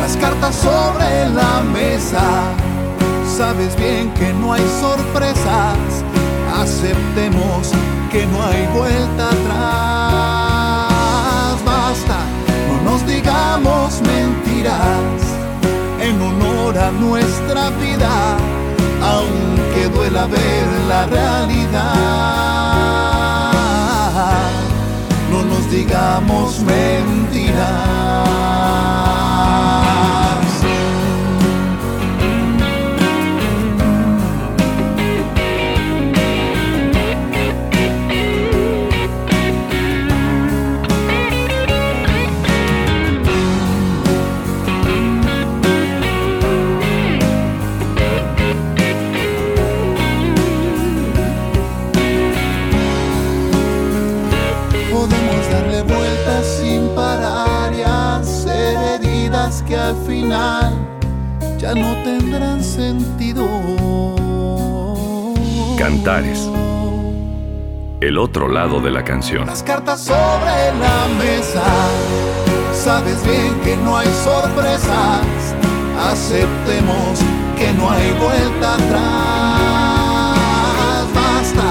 las 0.00 0.16
cartas 0.16 0.56
sobre 0.56 1.28
la 1.34 1.62
mesa. 1.72 2.52
Sabes 3.36 3.76
bien 3.76 4.12
que 4.14 4.32
no 4.34 4.52
hay 4.52 4.64
sorpresas. 4.80 5.78
Aceptemos 6.60 7.72
que 8.10 8.26
no 8.26 8.42
hay 8.42 8.66
vuelta 8.68 9.28
atrás. 9.28 10.88
Basta, 11.64 12.18
no 12.68 12.80
nos 12.90 13.06
digamos 13.06 14.00
mentiras 14.02 15.22
en 16.00 16.20
honor 16.20 16.78
a 16.78 16.90
nuestra 16.90 17.70
vida, 17.70 18.36
aunque 19.02 19.88
duela 19.94 20.26
ver 20.26 20.66
la 20.88 21.06
realidad. 21.06 21.92
No 25.30 25.42
nos 25.44 25.70
digamos 25.70 26.60
mentiras. 26.60 27.47
Al 59.88 59.96
final 60.06 60.72
ya 61.58 61.74
no 61.74 61.94
tendrán 62.04 62.62
sentido. 62.62 63.46
Cantares. 65.78 66.46
El 68.00 68.18
otro 68.18 68.48
lado 68.48 68.80
de 68.80 68.90
la 68.90 69.02
canción. 69.02 69.46
Las 69.46 69.62
cartas 69.62 70.00
sobre 70.04 70.72
la 70.78 71.08
mesa, 71.18 71.64
sabes 72.74 73.24
bien 73.24 73.58
que 73.64 73.76
no 73.78 73.96
hay 73.96 74.08
sorpresas. 74.24 75.54
Aceptemos 76.10 77.20
que 77.56 77.72
no 77.72 77.90
hay 77.90 78.12
vuelta 78.12 78.74
atrás. 78.74 80.38
Basta, 81.14 81.64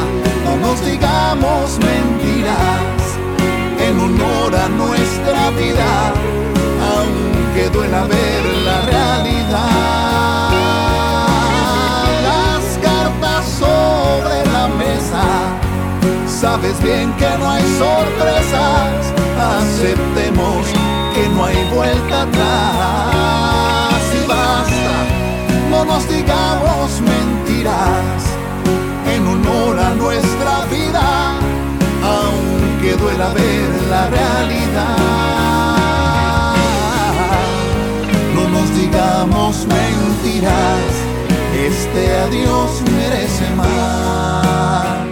no 0.44 0.58
nos 0.58 0.84
digamos 0.84 1.78
mentiras 1.78 2.98
en 3.80 4.00
honor 4.00 4.56
a 4.56 4.68
nuestra 4.70 5.52
vida, 5.52 6.14
aunque 7.58 7.70
duela 7.70 8.04
ver 8.04 8.46
la 8.66 8.82
realidad. 8.82 10.52
Las 12.24 12.78
cartas 12.84 13.46
sobre 13.60 14.46
la 14.52 14.68
mesa, 14.68 15.24
sabes 16.28 16.82
bien 16.84 17.12
que 17.14 17.30
no 17.40 17.50
hay 17.50 17.64
sorpresas, 17.78 19.14
aceptemos 19.60 20.68
que 21.16 21.30
no 21.30 21.46
hay 21.46 21.70
vuelta 21.74 22.24
atrás. 22.24 24.02
Y 24.14 24.28
basta, 24.28 24.96
no 25.72 25.86
nos 25.86 26.08
digamos 26.10 27.02
mentiras. 27.02 28.24
En 29.16 29.26
honor 29.26 29.80
a 29.80 29.96
nuestra 29.96 30.66
vida, 30.70 31.34
aunque 32.04 32.96
duela 32.98 33.30
ver 33.34 33.70
la 33.90 34.08
realidad. 34.10 35.17
Digamos 39.48 39.68
mentiras, 39.68 40.94
este 41.56 42.16
adiós 42.18 42.82
merece 42.92 43.56
más. 43.56 45.08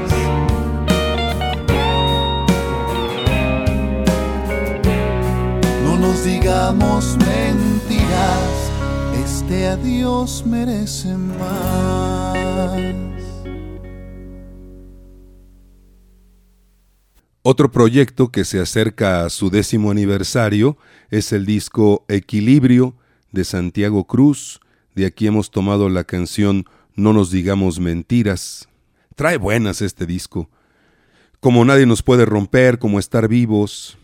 No 5.86 5.98
nos 5.98 6.26
digamos 6.26 7.18
mentiras, 7.18 8.72
este 9.24 9.68
adiós 9.68 10.44
merece 10.46 11.16
más. 11.16 12.36
Otro 17.42 17.72
proyecto 17.72 18.32
que 18.32 18.44
se 18.44 18.60
acerca 18.60 19.24
a 19.24 19.30
su 19.30 19.50
décimo 19.50 19.92
aniversario 19.92 20.78
es 21.10 21.32
el 21.32 21.46
disco 21.46 22.04
Equilibrio 22.10 22.96
de 23.36 23.44
Santiago 23.44 24.08
Cruz. 24.08 24.60
De 24.96 25.06
aquí 25.06 25.28
hemos 25.28 25.52
tomado 25.52 25.90
la 25.90 26.06
canción 26.06 26.66
No 26.96 27.14
nos 27.14 27.30
digamos 27.30 27.80
mentiras. 27.80 28.68
Trae 29.16 29.38
buenas 29.38 29.84
este 29.84 30.08
disco. 30.08 30.50
Como 31.40 31.64
nadie 31.64 31.86
nos 31.86 32.02
puede 32.02 32.26
romper, 32.26 32.80
como 32.80 32.98
estar 32.98 33.28
vivos. 33.28 34.00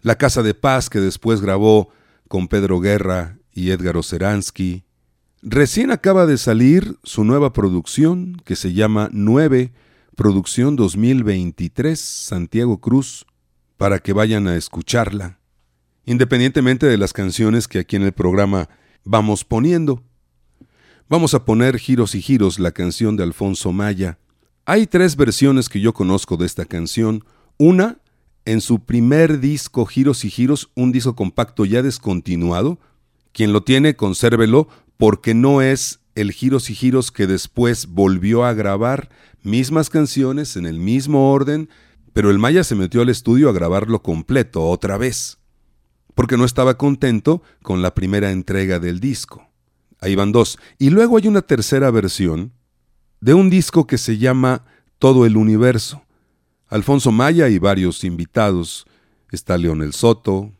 La 0.00 0.16
Casa 0.16 0.42
de 0.42 0.54
Paz 0.54 0.90
que 0.90 0.98
después 0.98 1.40
grabó 1.40 1.90
con 2.26 2.48
Pedro 2.48 2.80
Guerra 2.80 3.38
y 3.52 3.70
Edgar 3.70 3.96
Oceransky. 3.96 4.82
Recién 5.42 5.90
acaba 5.90 6.26
de 6.26 6.38
salir 6.38 6.98
su 7.04 7.22
nueva 7.22 7.52
producción 7.52 8.42
que 8.44 8.56
se 8.56 8.72
llama 8.72 9.10
Nueve 9.12 9.72
Producción 10.16 10.76
2023, 10.76 11.98
Santiago 12.00 12.80
Cruz, 12.80 13.26
para 13.76 13.98
que 13.98 14.12
vayan 14.12 14.46
a 14.46 14.56
escucharla, 14.56 15.40
independientemente 16.06 16.86
de 16.86 16.98
las 16.98 17.12
canciones 17.12 17.68
que 17.68 17.78
aquí 17.78 17.96
en 17.96 18.02
el 18.02 18.12
programa 18.12 18.68
vamos 19.04 19.44
poniendo. 19.44 20.02
Vamos 21.08 21.34
a 21.34 21.44
poner 21.44 21.78
Giros 21.78 22.14
y 22.14 22.22
Giros, 22.22 22.58
la 22.58 22.72
canción 22.72 23.16
de 23.16 23.22
Alfonso 23.22 23.72
Maya. 23.72 24.18
Hay 24.64 24.86
tres 24.86 25.16
versiones 25.16 25.68
que 25.68 25.80
yo 25.80 25.92
conozco 25.92 26.36
de 26.36 26.46
esta 26.46 26.64
canción. 26.64 27.24
Una, 27.58 27.98
en 28.46 28.60
su 28.60 28.80
primer 28.80 29.40
disco 29.40 29.84
Giros 29.84 30.24
y 30.24 30.30
Giros, 30.30 30.70
un 30.74 30.92
disco 30.92 31.14
compacto 31.14 31.64
ya 31.66 31.82
descontinuado. 31.82 32.78
Quien 33.32 33.52
lo 33.52 33.62
tiene, 33.62 33.96
consérvelo, 33.96 34.68
porque 34.96 35.34
no 35.34 35.60
es 35.60 36.00
el 36.14 36.32
Giros 36.32 36.70
y 36.70 36.74
Giros 36.74 37.10
que 37.10 37.26
después 37.26 37.88
volvió 37.88 38.44
a 38.44 38.54
grabar 38.54 39.10
mismas 39.42 39.90
canciones 39.90 40.56
en 40.56 40.66
el 40.66 40.78
mismo 40.78 41.32
orden, 41.32 41.68
pero 42.12 42.30
el 42.30 42.38
Maya 42.38 42.64
se 42.64 42.74
metió 42.74 43.02
al 43.02 43.08
estudio 43.08 43.48
a 43.48 43.52
grabarlo 43.52 44.02
completo 44.02 44.64
otra 44.64 44.96
vez, 44.96 45.38
porque 46.14 46.36
no 46.36 46.44
estaba 46.44 46.78
contento 46.78 47.42
con 47.62 47.82
la 47.82 47.94
primera 47.94 48.30
entrega 48.30 48.78
del 48.78 49.00
disco. 49.00 49.48
Ahí 50.00 50.14
van 50.14 50.32
dos. 50.32 50.58
Y 50.78 50.90
luego 50.90 51.16
hay 51.16 51.28
una 51.28 51.42
tercera 51.42 51.90
versión 51.90 52.52
de 53.20 53.34
un 53.34 53.50
disco 53.50 53.86
que 53.86 53.98
se 53.98 54.18
llama 54.18 54.64
Todo 54.98 55.26
el 55.26 55.36
Universo. 55.36 56.02
Alfonso 56.68 57.12
Maya 57.12 57.48
y 57.48 57.58
varios 57.58 58.04
invitados. 58.04 58.86
Está 59.30 59.56
Leonel 59.58 59.92
Soto, 59.92 60.52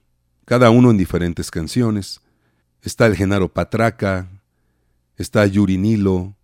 cada 0.44 0.70
uno 0.70 0.90
en 0.90 0.96
diferentes 0.96 1.50
canciones. 1.50 2.20
Está 2.82 3.06
el 3.06 3.16
Genaro 3.16 3.52
Patraca, 3.52 4.28
está 5.16 5.46
Yuri 5.46 5.78
Nilo, 5.78 6.34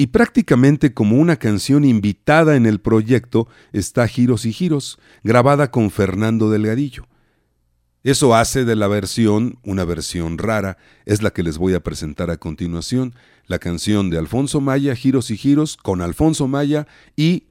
y 0.00 0.06
prácticamente 0.06 0.94
como 0.94 1.16
una 1.16 1.36
canción 1.36 1.84
invitada 1.84 2.54
en 2.54 2.66
el 2.66 2.80
proyecto 2.80 3.48
está 3.72 4.06
Giros 4.06 4.46
y 4.46 4.52
Giros, 4.52 4.98
grabada 5.24 5.72
con 5.72 5.90
Fernando 5.90 6.50
Delgadillo. 6.50 7.08
Eso 8.04 8.34
hace 8.34 8.64
de 8.64 8.76
la 8.76 8.86
versión 8.86 9.58
una 9.64 9.84
versión 9.84 10.38
rara, 10.38 10.78
es 11.04 11.22
la 11.22 11.30
que 11.30 11.42
les 11.42 11.58
voy 11.58 11.74
a 11.74 11.80
presentar 11.80 12.30
a 12.30 12.36
continuación, 12.36 13.14
la 13.46 13.58
canción 13.58 14.08
de 14.08 14.18
Alfonso 14.18 14.60
Maya, 14.60 14.94
Giros 14.94 15.30
y 15.30 15.36
Giros, 15.36 15.76
con 15.76 16.00
Alfonso 16.00 16.46
Maya 16.46 16.86
y 17.16 17.44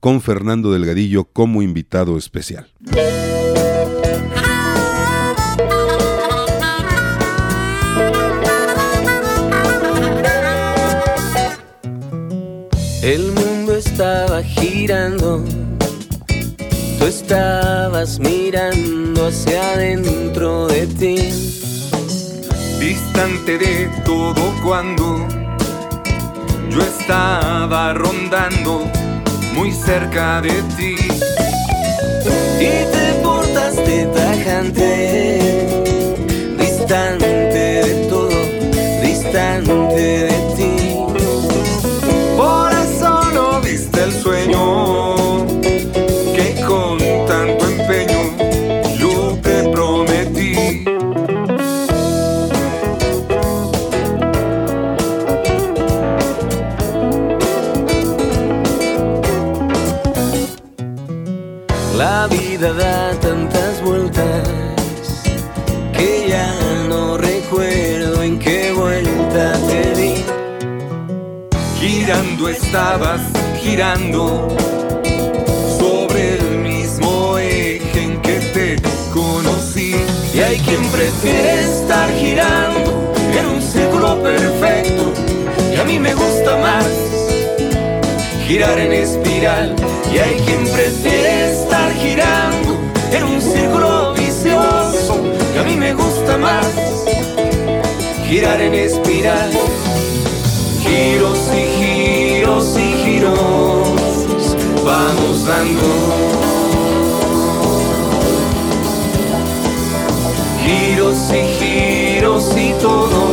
con 0.00 0.20
Fernando 0.20 0.72
Delgadillo 0.72 1.24
como 1.24 1.62
invitado 1.62 2.18
especial. 2.18 2.72
El 13.02 13.30
mundo 13.30 13.76
estaba 13.76 14.42
girando, 14.42 15.44
tú 17.06 17.10
estabas 17.10 18.18
mirando 18.18 19.26
hacia 19.28 19.74
adentro 19.74 20.66
de 20.66 20.86
ti. 20.88 21.16
Distante 22.80 23.58
de 23.58 23.88
todo 24.04 24.42
cuando 24.64 25.28
yo 26.68 26.82
estaba 26.82 27.94
rondando 27.94 28.90
muy 29.54 29.70
cerca 29.70 30.40
de 30.40 30.62
ti. 30.76 30.96
Y 32.58 32.72
te 32.92 33.20
portaste 33.22 34.06
tajante, 34.06 35.15
Estabas 72.48 73.20
girando 73.60 74.48
sobre 75.78 76.38
el 76.38 76.58
mismo 76.58 77.38
eje 77.38 78.02
en 78.02 78.20
que 78.22 78.38
te 78.54 78.76
conocí. 79.12 79.96
Y 80.32 80.40
hay 80.40 80.58
quien 80.58 80.82
prefiere 80.90 81.60
estar 81.60 82.08
girando 82.12 83.12
en 83.36 83.46
un 83.46 83.60
círculo 83.62 84.22
perfecto. 84.22 85.12
Y 85.74 85.76
a 85.76 85.84
mí 85.84 85.98
me 85.98 86.14
gusta 86.14 86.56
más 86.58 86.86
girar 88.46 88.78
en 88.78 88.92
espiral. 88.92 89.74
Y 90.12 90.18
hay 90.18 90.36
quien 90.40 90.64
prefiere 90.68 91.52
estar 91.52 91.92
girando 91.94 92.78
en 93.12 93.24
un 93.24 93.42
círculo 93.42 94.14
vicioso. 94.14 95.20
Y 95.54 95.58
a 95.58 95.62
mí 95.64 95.76
me 95.76 95.94
gusta 95.94 96.38
más 96.38 96.66
girar 98.28 98.60
en 98.60 98.74
espiral. 98.74 99.50
Giros 100.80 101.38
y 101.52 101.75
Giros 110.64 111.30
y 111.30 111.44
giros 111.56 112.56
y 112.56 112.72
todo 112.82 113.28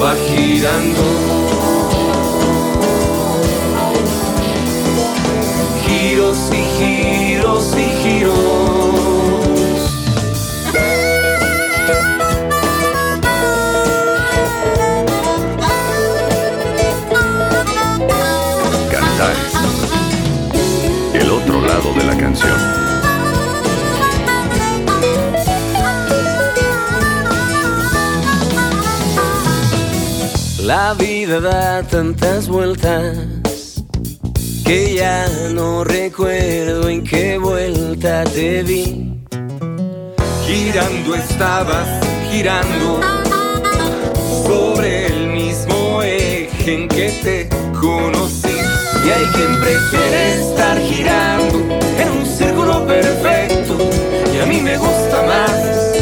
va 0.00 0.14
girando. 0.14 1.35
La 30.66 30.94
vida 30.94 31.40
da 31.40 31.84
tantas 31.84 32.48
vueltas 32.48 33.84
que 34.64 34.96
ya 34.96 35.28
no 35.52 35.84
recuerdo 35.84 36.88
en 36.88 37.04
qué 37.04 37.38
vuelta 37.38 38.24
te 38.24 38.64
vi. 38.64 39.16
Girando 40.44 41.14
estabas, 41.14 41.86
girando 42.32 43.00
sobre 44.44 45.06
el 45.06 45.28
mismo 45.28 46.02
eje 46.02 46.74
en 46.74 46.88
que 46.88 47.10
te 47.22 47.48
conocí. 47.80 48.58
Y 49.06 49.10
hay 49.10 49.24
quien 49.34 49.60
prefiere 49.60 50.40
estar 50.40 50.80
girando 50.80 51.58
en 51.96 52.08
un 52.10 52.26
círculo 52.26 52.84
perfecto. 52.84 53.78
Y 54.34 54.40
a 54.40 54.46
mí 54.46 54.60
me 54.62 54.76
gusta 54.76 55.22
más 55.28 55.95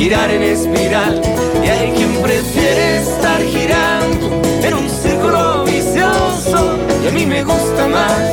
girar 0.00 0.30
en 0.30 0.42
espiral. 0.42 1.20
Y 1.62 1.68
hay 1.68 1.92
quien 1.92 2.22
prefiere 2.22 3.02
estar 3.02 3.42
girando 3.42 4.40
en 4.66 4.72
un 4.74 4.88
círculo 4.88 5.64
vicioso. 5.64 6.78
Y 7.04 7.08
a 7.08 7.10
mí 7.10 7.26
me 7.26 7.44
gusta 7.44 7.86
más 7.86 8.30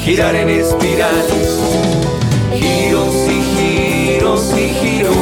girar 0.00 0.34
en 0.34 0.48
espiral. 0.48 1.26
Giros 2.58 3.14
y 3.36 3.38
giros 3.54 4.52
y 4.58 4.68
giros 4.80 5.16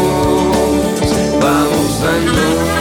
vamos 1.38 2.00
dando. 2.02 2.32
Giros 2.32 2.73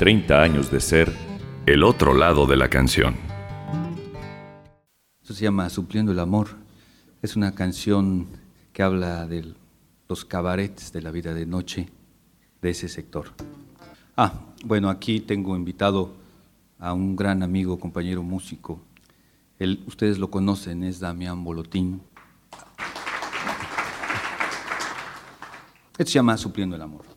30 0.00 0.42
años 0.42 0.70
de 0.70 0.80
ser 0.80 1.14
el 1.66 1.82
otro 1.82 2.14
lado 2.14 2.46
de 2.46 2.56
la 2.56 2.70
canción. 2.70 3.16
Eso 5.22 5.34
se 5.34 5.44
llama 5.44 5.68
Supliendo 5.68 6.10
el 6.10 6.20
Amor. 6.20 6.56
Es 7.20 7.36
una 7.36 7.54
canción 7.54 8.26
que 8.72 8.82
habla 8.82 9.26
de 9.26 9.52
los 10.08 10.24
cabarets 10.24 10.94
de 10.94 11.02
la 11.02 11.10
vida 11.10 11.34
de 11.34 11.44
noche 11.44 11.90
de 12.62 12.70
ese 12.70 12.88
sector. 12.88 13.34
Ah, 14.16 14.32
bueno, 14.64 14.88
aquí 14.88 15.20
tengo 15.20 15.54
invitado 15.54 16.14
a 16.78 16.94
un 16.94 17.14
gran 17.14 17.42
amigo, 17.42 17.78
compañero 17.78 18.22
músico. 18.22 18.80
Él, 19.58 19.84
ustedes 19.86 20.18
lo 20.18 20.30
conocen, 20.30 20.82
es 20.82 20.98
Damián 20.98 21.44
Bolotín. 21.44 22.00
Esto 25.92 26.06
se 26.06 26.14
llama 26.14 26.38
Supliendo 26.38 26.74
el 26.74 26.80
Amor. 26.80 27.09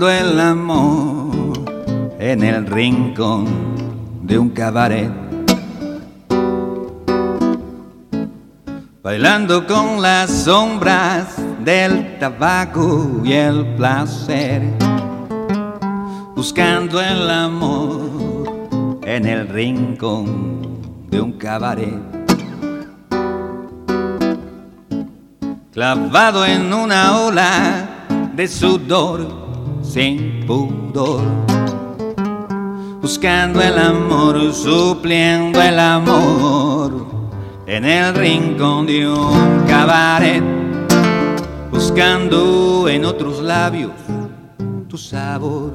Buscando 0.00 0.10
el 0.10 0.40
amor 0.40 1.52
en 2.18 2.42
el 2.42 2.66
rincón 2.66 3.46
de 4.22 4.38
un 4.38 4.48
cabaret. 4.48 5.10
Bailando 9.02 9.66
con 9.66 10.00
las 10.00 10.30
sombras 10.30 11.34
del 11.62 12.18
tabaco 12.18 13.20
y 13.24 13.32
el 13.32 13.74
placer. 13.76 14.62
Buscando 16.34 17.02
el 17.02 17.28
amor 17.28 19.00
en 19.02 19.26
el 19.26 19.48
rincón 19.48 20.80
de 21.10 21.20
un 21.20 21.32
cabaret. 21.32 22.00
Clavado 25.72 26.46
en 26.46 26.72
una 26.72 27.18
ola 27.18 27.88
de 28.34 28.48
sudor 28.48 29.49
sin 29.90 30.46
pudor, 30.46 31.20
buscando 33.02 33.60
el 33.60 33.76
amor, 33.76 34.54
supliendo 34.54 35.60
el 35.60 35.80
amor 35.80 37.06
en 37.66 37.84
el 37.84 38.14
rincón 38.14 38.86
de 38.86 39.08
un 39.08 39.64
cabaret, 39.66 40.44
buscando 41.72 42.88
en 42.88 43.04
otros 43.04 43.40
labios 43.40 43.90
tu 44.86 44.96
sabor. 44.96 45.72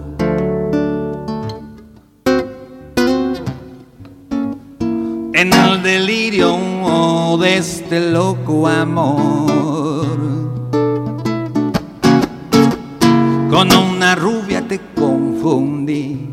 En 5.34 5.51
el 5.51 5.84
delirio 5.84 6.57
de 7.38 7.57
este 7.57 8.11
loco 8.11 8.66
amor 8.66 9.74
una 13.95 14.13
rubia 14.13 14.61
te 14.67 14.79
confundí. 14.93 16.27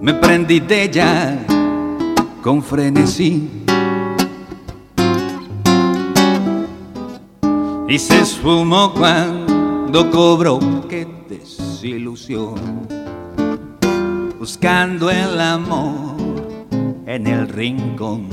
Me 0.00 0.14
prendí 0.14 0.60
de 0.60 0.84
ella 0.84 1.38
con 2.42 2.62
frenesí. 2.62 3.50
Y 7.88 7.98
se 7.98 8.20
esfumó 8.20 8.92
cuando 8.92 10.10
cobró, 10.10 10.60
qué 10.88 11.06
desilusión. 11.28 12.54
Buscando 14.38 15.10
el 15.10 15.40
amor 15.40 16.14
en 17.06 17.26
el 17.26 17.48
rincón 17.48 18.28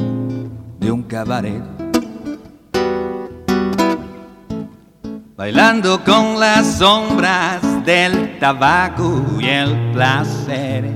de 0.79 0.91
un 0.91 1.03
cabaret 1.03 1.80
bailando 5.41 6.03
con 6.03 6.39
las 6.39 6.77
sombras 6.77 7.63
del 7.83 8.37
tabaco 8.37 9.25
y 9.39 9.47
el 9.47 9.91
placer, 9.91 10.93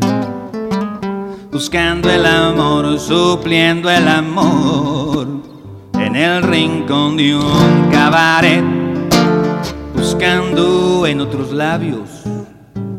buscando 1.51 2.11
el 2.11 2.23
amor, 2.27 2.99
supliendo 2.99 3.89
el 3.89 4.07
amor 4.07 5.27
en 5.95 6.15
el 6.15 6.43
rincón 6.43 7.17
de 7.17 7.35
un 7.35 7.89
cabaret, 7.91 8.63
buscando 9.95 11.07
en 11.07 11.21
otros 11.21 11.51
labios 11.51 12.07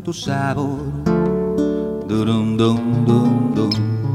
tu 0.03 0.13
sabor. 0.13 0.81
Durum, 2.09 2.57
dum, 2.57 3.05
dum, 3.07 3.55
dum. 3.55 4.06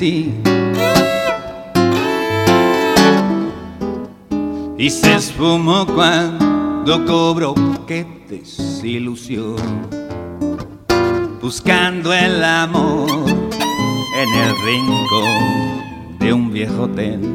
Y 0.00 0.32
se 4.90 5.14
esfumó 5.14 5.84
cuando 5.86 7.04
cobró 7.04 7.54
qué 7.86 8.06
desilusión 8.28 9.56
buscando 11.40 12.12
el 12.12 12.44
amor 12.44 13.10
en 13.28 14.34
el 14.34 14.54
rincón 14.64 16.18
de 16.20 16.32
un 16.32 16.52
viejo 16.52 16.82
hotel. 16.82 17.34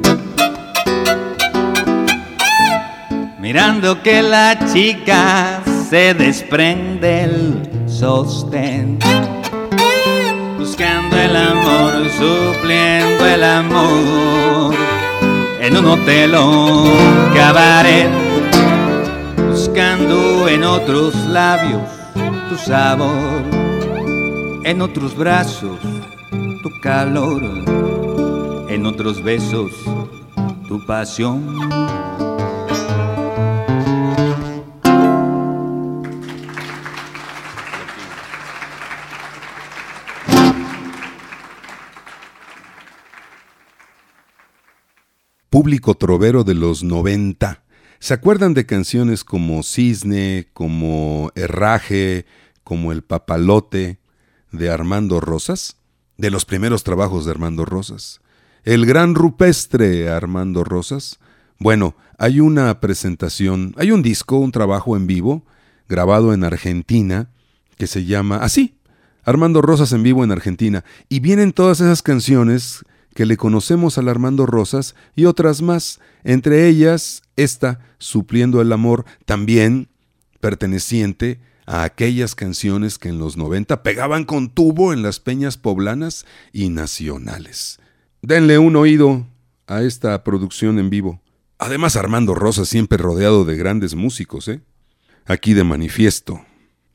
Mirando 3.40 4.02
que 4.02 4.22
la 4.22 4.58
chica 4.72 5.62
se 5.90 6.14
desprende 6.14 7.24
el 7.24 7.70
sostén 7.88 9.00
buscando 10.58 11.03
amor 11.36 12.10
supliendo 12.10 13.26
el 13.26 13.44
amor. 13.44 14.76
En 15.60 15.78
un 15.78 15.86
hotel 15.86 16.36
o 16.36 16.84
cabaret, 17.34 18.10
buscando 19.50 20.48
en 20.48 20.64
otros 20.64 21.16
labios 21.28 21.82
tu 22.50 22.58
sabor, 22.58 23.44
en 24.64 24.82
otros 24.82 25.16
brazos 25.16 25.80
tu 26.62 26.70
calor, 26.82 27.42
en 28.70 28.86
otros 28.86 29.24
besos 29.24 29.72
tu 30.68 30.86
pasión. 30.86 32.23
Público 45.54 45.94
trovero 45.94 46.44
de 46.44 46.56
los 46.56 46.84
90. 46.84 47.64
¿Se 48.00 48.16
acuerdan 48.16 48.56
de 48.56 48.66
canciones 48.66 49.24
como 49.24 49.62
Cisne, 49.62 50.48
como 50.52 51.32
Herraje, 51.36 52.26
como 52.64 52.92
El 52.92 53.04
Papalote 53.04 54.00
de 54.52 54.72
Armando 54.72 55.20
Rosas? 55.20 55.78
De 56.18 56.32
los 56.32 56.46
primeros 56.46 56.84
trabajos 56.84 57.26
de 57.26 57.30
Armando 57.30 57.66
Rosas. 57.66 58.20
El 58.64 58.88
gran 58.88 59.14
rupestre 59.14 60.10
Armando 60.10 60.64
Rosas. 60.64 61.20
Bueno, 61.60 61.96
hay 62.18 62.40
una 62.40 62.80
presentación, 62.80 63.76
hay 63.78 63.92
un 63.92 64.02
disco, 64.02 64.40
un 64.40 64.52
trabajo 64.52 64.98
en 64.98 65.06
vivo, 65.06 65.46
grabado 65.88 66.34
en 66.34 66.44
Argentina, 66.44 67.30
que 67.78 67.86
se 67.86 68.06
llama 68.06 68.38
así, 68.38 68.80
Armando 69.24 69.62
Rosas 69.62 69.92
en 69.92 70.02
vivo 70.02 70.24
en 70.24 70.32
Argentina. 70.32 70.84
Y 71.10 71.20
vienen 71.20 71.54
todas 71.54 71.80
esas 71.80 72.02
canciones 72.02 72.84
que 73.14 73.26
le 73.26 73.38
conocemos 73.38 73.98
al 73.98 74.10
Armando 74.10 74.46
Rosas 74.46 74.96
y 75.16 75.26
otras 75.26 75.62
más, 75.62 76.00
entre 76.24 76.68
ellas 76.68 77.22
esta, 77.36 77.80
Supliendo 77.98 78.62
el 78.62 78.72
Amor, 78.72 79.06
también 79.26 79.88
perteneciente 80.40 81.40
a 81.66 81.84
aquellas 81.84 82.36
canciones 82.36 82.98
que 82.98 83.10
en 83.10 83.20
los 83.20 83.38
90 83.38 83.82
pegaban 83.84 84.26
con 84.26 84.50
tubo 84.50 84.92
en 84.92 85.02
las 85.02 85.20
peñas 85.20 85.58
poblanas 85.58 86.26
y 86.52 86.70
nacionales. 86.70 87.80
Denle 88.22 88.58
un 88.58 88.76
oído 88.76 89.26
a 89.68 89.82
esta 89.84 90.24
producción 90.24 90.80
en 90.80 90.90
vivo. 90.90 91.22
Además, 91.58 91.96
Armando 91.96 92.36
Rosas 92.36 92.68
siempre 92.68 92.98
rodeado 92.98 93.46
de 93.46 93.56
grandes 93.56 93.96
músicos, 93.96 94.48
¿eh? 94.50 94.62
Aquí 95.26 95.54
de 95.54 95.64
manifiesto. 95.64 96.44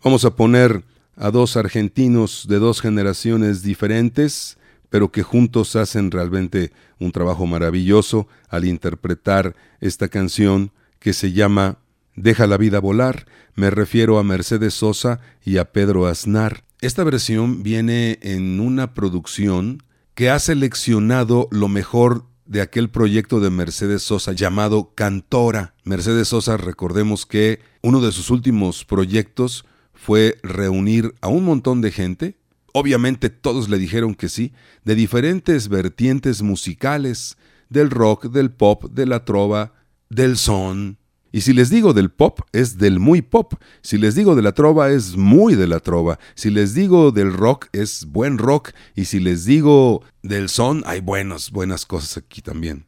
Vamos 0.05 0.27
a 0.27 0.37
poner 0.37 0.85
a 1.17 1.31
dos 1.31 1.57
argentinos 1.57 2.47
de 2.49 2.59
dos 2.59 2.81
generaciones 2.81 3.63
diferentes, 3.63 4.59
pero 4.91 5.13
que 5.13 5.23
juntos 5.23 5.77
hacen 5.77 6.11
realmente 6.11 6.73
un 6.99 7.13
trabajo 7.13 7.47
maravilloso 7.47 8.29
al 8.49 8.65
interpretar 8.65 9.55
esta 9.81 10.09
canción 10.09 10.73
que 10.99 11.13
se 11.13 11.33
llama 11.33 11.79
Deja 12.17 12.47
la 12.47 12.57
vida 12.57 12.81
volar. 12.81 13.27
Me 13.55 13.71
refiero 13.71 14.19
a 14.19 14.25
Mercedes 14.25 14.75
Sosa 14.75 15.21
y 15.45 15.59
a 15.59 15.73
Pedro 15.73 16.07
Aznar. 16.07 16.65
Esta 16.81 17.05
versión 17.05 17.63
viene 17.63 18.19
en 18.23 18.61
una 18.61 18.95
producción 18.95 19.83
que 20.15 20.31
ha 20.31 20.39
seleccionado 20.39 21.49
lo 21.51 21.69
mejor 21.69 22.25
de 22.49 22.61
aquel 22.63 22.89
proyecto 22.89 23.41
de 23.41 23.51
Mercedes 23.51 24.03
Sosa 24.03 24.33
llamado 24.33 24.93
Cantora. 24.95 25.75
Mercedes 25.85 26.29
Sosa, 26.29 26.57
recordemos 26.57 27.27
que 27.27 27.61
uno 27.83 28.01
de 28.01 28.11
sus 28.11 28.31
últimos 28.31 28.85
proyectos 28.85 29.65
fue 29.93 30.39
reunir 30.43 31.15
a 31.21 31.29
un 31.29 31.45
montón 31.45 31.83
de 31.83 31.93
gente, 31.93 32.37
obviamente 32.79 33.31
todos 33.31 33.69
le 33.69 33.79
dijeron 33.79 34.15
que 34.15 34.29
sí, 34.29 34.53
de 34.85 34.95
diferentes 34.95 35.69
vertientes 35.69 36.43
musicales, 36.43 37.37
del 37.69 37.91
rock, 37.91 38.27
del 38.27 38.51
pop, 38.51 38.85
de 38.91 39.07
la 39.07 39.25
trova, 39.25 39.75
del 40.09 40.37
son. 40.37 40.99
Y 41.31 41.43
si 41.43 41.53
les 41.53 41.69
digo 41.69 41.93
del 41.93 42.11
pop, 42.11 42.41
es 42.53 42.79
del 42.79 43.01
muy 43.01 43.21
pop. 43.21 43.55
Si 43.83 43.99
les 43.99 44.15
digo 44.15 44.35
de 44.35 44.43
la 44.43 44.53
trova, 44.53 44.91
es 44.91 45.17
muy 45.17 45.55
de 45.55 45.67
la 45.67 45.81
trova. 45.81 46.19
Si 46.35 46.51
les 46.51 46.75
digo 46.75 47.13
del 47.13 47.33
rock, 47.33 47.67
es 47.73 48.07
buen 48.07 48.39
rock. 48.39 48.71
Y 48.95 49.05
si 49.05 49.21
les 49.21 49.45
digo 49.45 50.03
del 50.23 50.49
son, 50.49 50.83
hay 50.87 51.01
buenas, 51.01 51.51
buenas 51.51 51.85
cosas 51.85 52.17
aquí 52.17 52.41
también. 52.41 52.87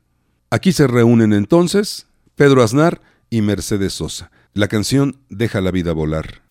Aquí 0.50 0.72
se 0.72 0.86
reúnen 0.86 1.32
entonces 1.32 2.06
Pedro 2.34 2.62
Aznar 2.62 3.02
y 3.28 3.42
Mercedes 3.42 3.92
Sosa. 3.92 4.30
La 4.54 4.68
canción 4.68 5.18
Deja 5.28 5.60
la 5.60 5.70
vida 5.70 5.92
volar. 5.92 6.49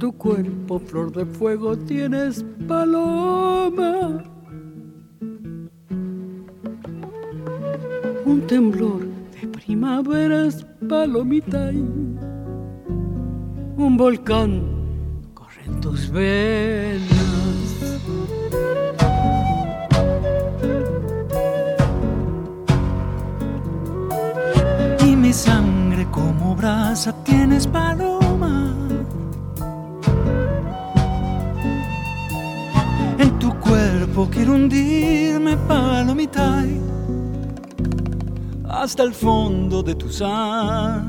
Tu 0.00 0.12
cuerpo, 0.12 0.78
flor 0.78 1.12
de 1.12 1.26
fuego, 1.26 1.76
tienes 1.76 2.42
paloma. 2.66 4.24
Un 8.24 8.46
temblor 8.46 9.06
de 9.34 9.46
primaveras, 9.48 10.66
palomita. 10.88 11.70
Un 13.76 13.96
volcán 13.98 14.62
corre 15.34 15.64
en 15.66 15.80
tus 15.82 16.10
venas. 16.10 17.10
Y 25.06 25.14
mi 25.14 25.32
sangre 25.34 26.06
como 26.10 26.56
brasa 26.56 27.12
tienes 27.22 27.66
paloma. 27.66 28.79
Cuerpo 34.10 34.28
quiero 34.32 34.54
hundirme 34.54 35.56
palomita 35.68 36.64
hasta 38.68 39.02
el 39.04 39.12
fondo 39.12 39.82
de 39.82 39.94
tu 39.94 40.08
sangre. 40.10 41.08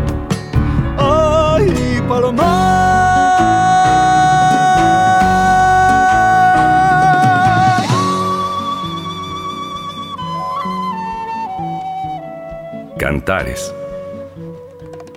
Cantares. 12.97 13.73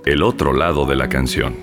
El 0.04 0.22
otro 0.22 0.52
lado 0.52 0.86
de 0.86 0.96
la 0.96 1.08
canción. 1.08 1.54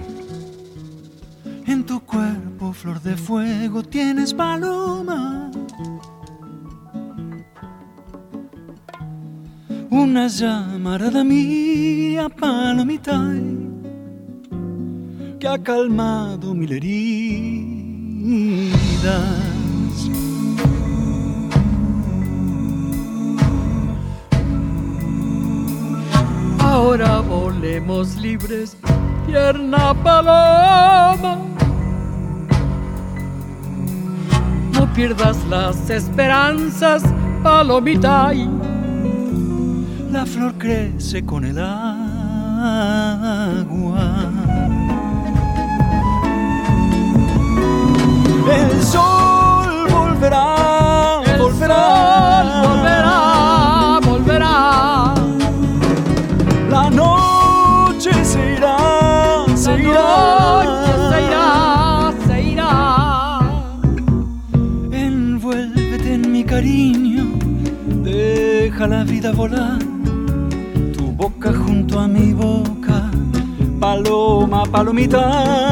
En 1.66 1.86
tu 1.86 2.02
cuerpo, 2.02 2.74
flor 2.74 3.02
de 3.02 3.16
fuego, 3.16 3.84
tienes 3.84 4.34
paloma. 4.34 5.50
Una 9.90 10.28
llamarada 10.28 11.24
mía, 11.24 12.28
que 12.30 12.61
ha 15.52 15.58
calmado 15.62 16.54
mil 16.54 16.72
heridas. 16.72 17.52
ahora 26.82 27.20
volemos 27.20 28.16
libres, 28.16 28.78
tierna 29.28 29.94
paloma. 30.04 31.38
No 34.74 34.94
pierdas 34.94 35.38
las 35.50 35.90
esperanzas, 35.90 37.04
palomita. 37.44 38.32
La 40.12 40.26
flor 40.26 40.54
crece 40.58 41.24
con 41.26 41.46
el 41.46 41.60
agua. 41.60 42.02
El 48.50 48.84
sol 48.84 49.88
volverá, 49.90 51.22
El 51.26 51.40
volverá, 51.40 52.44
sol 52.44 52.68
volverá, 52.68 54.00
volverá. 54.04 55.14
La 56.70 56.90
noche 56.90 58.12
se 58.26 58.56
irá, 58.58 58.78
se 59.56 59.80
irá. 59.80 59.94
noche 60.64 60.94
se 61.10 61.22
irá, 61.28 62.14
se 62.26 62.42
irá. 62.42 63.40
Envuélvete 64.92 66.14
en 66.16 66.32
mi 66.32 66.44
cariño, 66.44 67.26
deja 68.04 68.88
la 68.88 69.04
vida 69.04 69.32
volar. 69.32 69.80
Tu 70.98 71.12
boca 71.12 71.54
junto 71.54 72.00
a 72.00 72.08
mi 72.08 72.34
boca, 72.34 73.12
paloma, 73.80 74.64
palomita. 74.66 75.72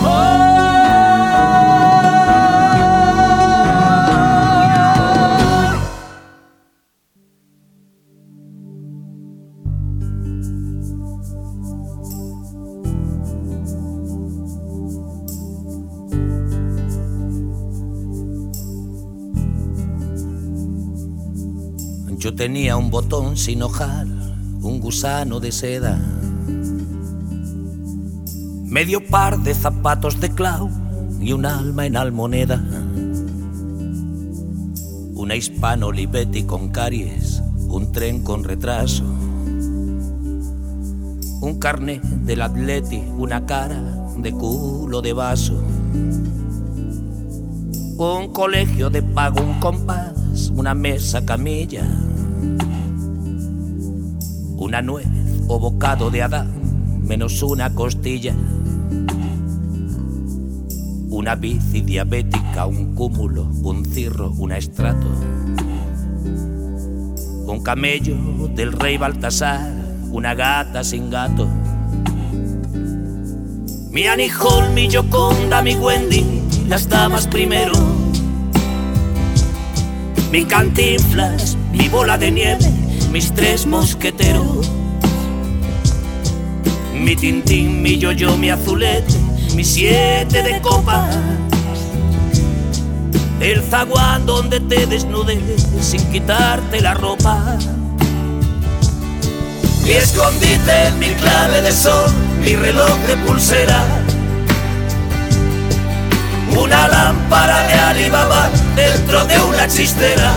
Tenía 22.41 22.75
un 22.75 22.89
botón 22.89 23.37
sin 23.37 23.61
hojar, 23.61 24.07
un 24.07 24.79
gusano 24.79 25.39
de 25.39 25.51
seda, 25.51 26.01
medio 28.65 29.05
par 29.05 29.37
de 29.37 29.53
zapatos 29.53 30.19
de 30.19 30.31
clau 30.31 30.67
y 31.19 31.33
un 31.33 31.45
alma 31.45 31.85
en 31.85 31.97
almoneda. 31.97 32.59
Una 35.13 35.35
hispano 35.35 35.89
Olivetti 35.89 36.41
con 36.45 36.69
caries, 36.69 37.43
un 37.67 37.91
tren 37.91 38.23
con 38.23 38.43
retraso, 38.43 39.03
un 41.41 41.59
carnet 41.59 42.01
del 42.01 42.41
atleti, 42.41 43.03
una 43.19 43.45
cara 43.45 43.83
de 44.17 44.31
culo 44.31 45.03
de 45.03 45.13
vaso, 45.13 45.63
un 47.99 48.33
colegio 48.33 48.89
de 48.89 49.03
pago, 49.03 49.43
un 49.43 49.59
compás, 49.59 50.49
una 50.55 50.73
mesa 50.73 51.23
camilla 51.23 51.85
una 54.61 54.83
nuez 54.83 55.07
o 55.47 55.59
bocado 55.59 56.11
de 56.11 56.21
Adán, 56.21 57.01
menos 57.01 57.41
una 57.41 57.73
costilla. 57.73 58.35
Una 61.09 61.35
bici 61.35 61.81
diabética, 61.81 62.67
un 62.67 62.93
cúmulo, 62.93 63.49
un 63.63 63.83
cirro, 63.83 64.31
una 64.37 64.57
estrato. 64.57 65.07
Un 67.47 67.61
camello 67.63 68.15
del 68.55 68.71
rey 68.73 68.97
Baltasar, 68.97 69.73
una 70.11 70.35
gata 70.35 70.83
sin 70.83 71.09
gato. 71.09 71.47
Mi 73.89 74.05
Hall, 74.05 74.73
mi 74.73 74.87
Yoconda, 74.87 75.63
mi 75.63 75.75
Wendy, 75.75 76.23
las 76.67 76.87
damas 76.87 77.25
primero. 77.25 77.73
Mi 80.31 80.45
cantinflas, 80.45 81.57
mi 81.71 81.89
bola 81.89 82.17
de 82.17 82.31
nieve, 82.31 82.80
mis 83.11 83.33
tres 83.33 83.65
mosqueteros. 83.65 84.71
Mi 86.93 87.15
tintín, 87.15 87.81
mi 87.81 87.97
yo-yo, 87.97 88.37
mi 88.37 88.49
azulete, 88.49 89.13
mi 89.53 89.63
siete 89.63 90.41
de 90.43 90.61
copas. 90.61 91.15
El 93.41 93.61
zaguán 93.63 94.25
donde 94.25 94.59
te 94.59 94.85
desnudes 94.85 95.67
sin 95.81 96.01
quitarte 96.11 96.79
la 96.79 96.93
ropa. 96.93 97.57
Mi 99.83 99.91
escondite, 99.91 100.91
mi 100.99 101.07
clave 101.15 101.61
de 101.63 101.71
sol, 101.71 102.11
mi 102.39 102.55
reloj 102.55 102.97
de 103.07 103.17
pulsera. 103.17 103.83
Una 106.57 106.87
lámpara 106.87 107.67
de 107.67 107.73
Alibaba 107.73 108.49
dentro 108.75 109.25
de 109.25 109.39
una 109.41 109.67
chistera. 109.67 110.33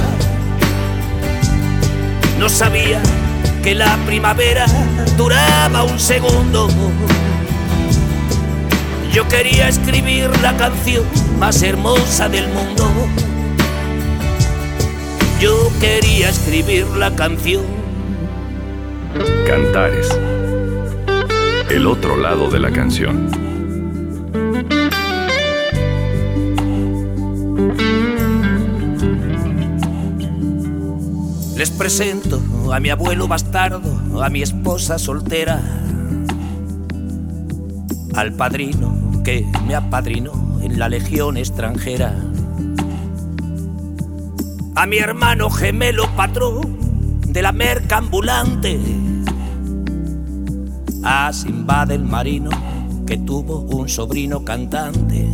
No 2.38 2.48
sabía 2.48 3.00
que 3.62 3.74
la 3.74 3.96
primavera 4.04 4.66
duraba 5.16 5.84
un 5.84 5.98
segundo. 5.98 6.68
Yo 9.12 9.26
quería 9.28 9.68
escribir 9.68 10.28
la 10.42 10.56
canción 10.56 11.04
más 11.38 11.62
hermosa 11.62 12.28
del 12.28 12.48
mundo. 12.48 12.90
Yo 15.40 15.70
quería 15.80 16.30
escribir 16.30 16.86
la 16.96 17.14
canción. 17.14 17.62
Cantares. 19.46 20.08
El 21.70 21.86
otro 21.86 22.16
lado 22.16 22.50
de 22.50 22.58
la 22.58 22.70
canción. 22.70 23.43
Presento 31.74 32.40
a 32.72 32.80
mi 32.80 32.90
abuelo 32.90 33.28
bastardo, 33.28 34.22
a 34.22 34.28
mi 34.28 34.42
esposa 34.42 34.98
soltera, 34.98 35.60
al 38.14 38.32
padrino 38.34 39.22
que 39.24 39.46
me 39.66 39.74
apadrinó 39.74 40.60
en 40.62 40.78
la 40.78 40.88
legión 40.88 41.36
extranjera, 41.36 42.14
a 44.76 44.86
mi 44.86 44.98
hermano 44.98 45.50
gemelo 45.50 46.08
patrón 46.16 47.20
de 47.28 47.42
la 47.42 47.52
merca 47.52 47.98
ambulante, 47.98 48.78
a 51.02 51.32
Simba 51.32 51.86
del 51.86 52.04
marino 52.04 52.50
que 53.06 53.18
tuvo 53.18 53.60
un 53.60 53.88
sobrino 53.88 54.44
cantante, 54.44 55.28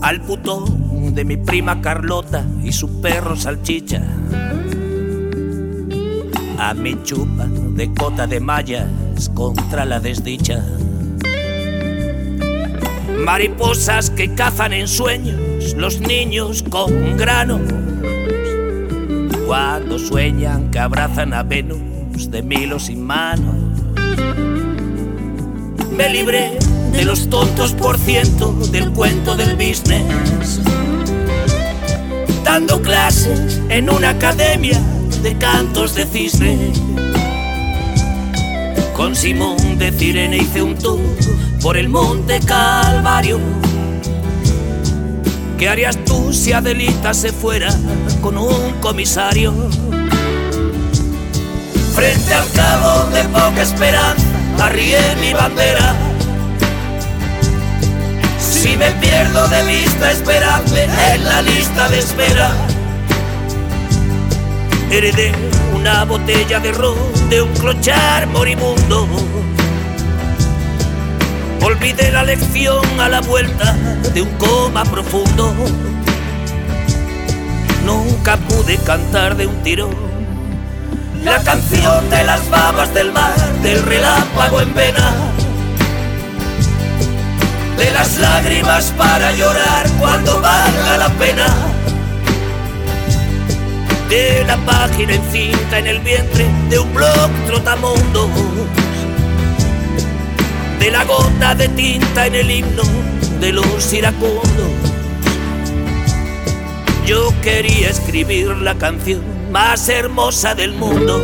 al 0.00 0.20
putón 0.22 0.81
de 1.14 1.24
mi 1.24 1.36
prima 1.36 1.80
Carlota 1.80 2.44
y 2.62 2.72
su 2.72 3.00
perro 3.00 3.36
salchicha. 3.36 4.02
A 6.58 6.74
mi 6.74 7.02
chupa 7.02 7.46
de 7.46 7.92
cota 7.92 8.26
de 8.26 8.40
mallas 8.40 8.88
contra 9.34 9.84
la 9.84 10.00
desdicha. 10.00 10.64
Mariposas 13.18 14.10
que 14.10 14.34
cazan 14.34 14.72
en 14.72 14.88
sueños 14.88 15.74
los 15.76 16.00
niños 16.00 16.62
con 16.62 17.16
granos. 17.16 17.60
Cuando 19.46 19.98
sueñan 19.98 20.70
que 20.70 20.78
abrazan 20.78 21.34
a 21.34 21.42
Venus 21.42 22.30
de 22.30 22.42
milos 22.42 22.84
sin 22.84 23.02
manos. 23.04 23.54
Me 25.94 26.08
libré 26.08 26.58
de 26.92 27.04
los 27.04 27.28
tontos 27.28 27.72
por 27.74 27.98
ciento 27.98 28.52
del 28.70 28.90
cuento 28.92 29.36
del 29.36 29.56
business 29.56 30.60
dando 32.52 32.82
clases 32.82 33.62
en 33.70 33.88
una 33.88 34.10
academia 34.10 34.78
de 35.22 35.38
cantos 35.38 35.94
de 35.94 36.04
cisne. 36.04 36.70
Con 38.94 39.16
Simón 39.16 39.78
de 39.78 39.90
Cirene 39.90 40.36
hice 40.36 40.60
un 40.60 40.76
tour 40.76 41.00
por 41.62 41.78
el 41.78 41.88
monte 41.88 42.40
Calvario. 42.40 43.40
¿Qué 45.58 45.66
harías 45.66 45.96
tú 46.04 46.30
si 46.34 46.52
Adelita 46.52 47.14
se 47.14 47.32
fuera 47.32 47.74
con 48.20 48.36
un 48.36 48.72
comisario? 48.82 49.54
Frente 51.94 52.34
al 52.34 52.50
cabo 52.52 53.10
de 53.12 53.22
poca 53.30 53.62
esperanza, 53.62 54.26
arrié 54.60 55.00
mi 55.22 55.32
bandera. 55.32 56.11
Si 58.62 58.76
me 58.76 58.92
pierdo 58.92 59.48
de 59.48 59.64
vista, 59.64 60.12
esperadme 60.12 60.84
en 60.84 61.24
la 61.24 61.42
lista 61.42 61.88
de 61.88 61.98
espera. 61.98 62.52
Heredé 64.88 65.32
una 65.74 66.04
botella 66.04 66.60
de 66.60 66.70
ron 66.70 66.96
de 67.28 67.42
un 67.42 67.52
clochar 67.54 68.28
moribundo. 68.28 69.08
Olvidé 71.60 72.12
la 72.12 72.22
lección 72.22 73.00
a 73.00 73.08
la 73.08 73.20
vuelta 73.20 73.72
de 74.14 74.22
un 74.22 74.30
coma 74.38 74.84
profundo. 74.84 75.52
Nunca 77.84 78.36
pude 78.36 78.76
cantar 78.78 79.36
de 79.36 79.48
un 79.48 79.60
tirón 79.64 80.12
la 81.24 81.42
canción 81.42 82.08
de 82.10 82.24
las 82.24 82.48
babas 82.48 82.94
del 82.94 83.12
mar, 83.12 83.34
del 83.62 83.82
relámpago 83.82 84.60
en 84.60 84.72
vena, 84.72 85.12
de 87.82 87.90
las 87.90 88.16
lágrimas 88.18 88.92
para 88.96 89.32
llorar 89.32 89.90
cuando 89.98 90.40
valga 90.40 90.98
la 90.98 91.08
pena, 91.14 91.46
de 94.08 94.44
la 94.44 94.56
página 94.58 95.14
encinta 95.14 95.78
en 95.80 95.86
el 95.88 95.98
vientre 95.98 96.46
de 96.70 96.78
un 96.78 96.94
blog 96.94 97.30
trotamundo, 97.46 98.30
de 100.78 100.90
la 100.92 101.04
gota 101.04 101.56
de 101.56 101.68
tinta 101.70 102.26
en 102.26 102.34
el 102.36 102.50
himno 102.52 102.84
de 103.40 103.52
los 103.52 103.92
iracundos. 103.92 104.72
Yo 107.04 107.32
quería 107.42 107.90
escribir 107.90 108.46
la 108.58 108.76
canción 108.76 109.22
más 109.50 109.88
hermosa 109.88 110.54
del 110.54 110.72
mundo. 110.72 111.20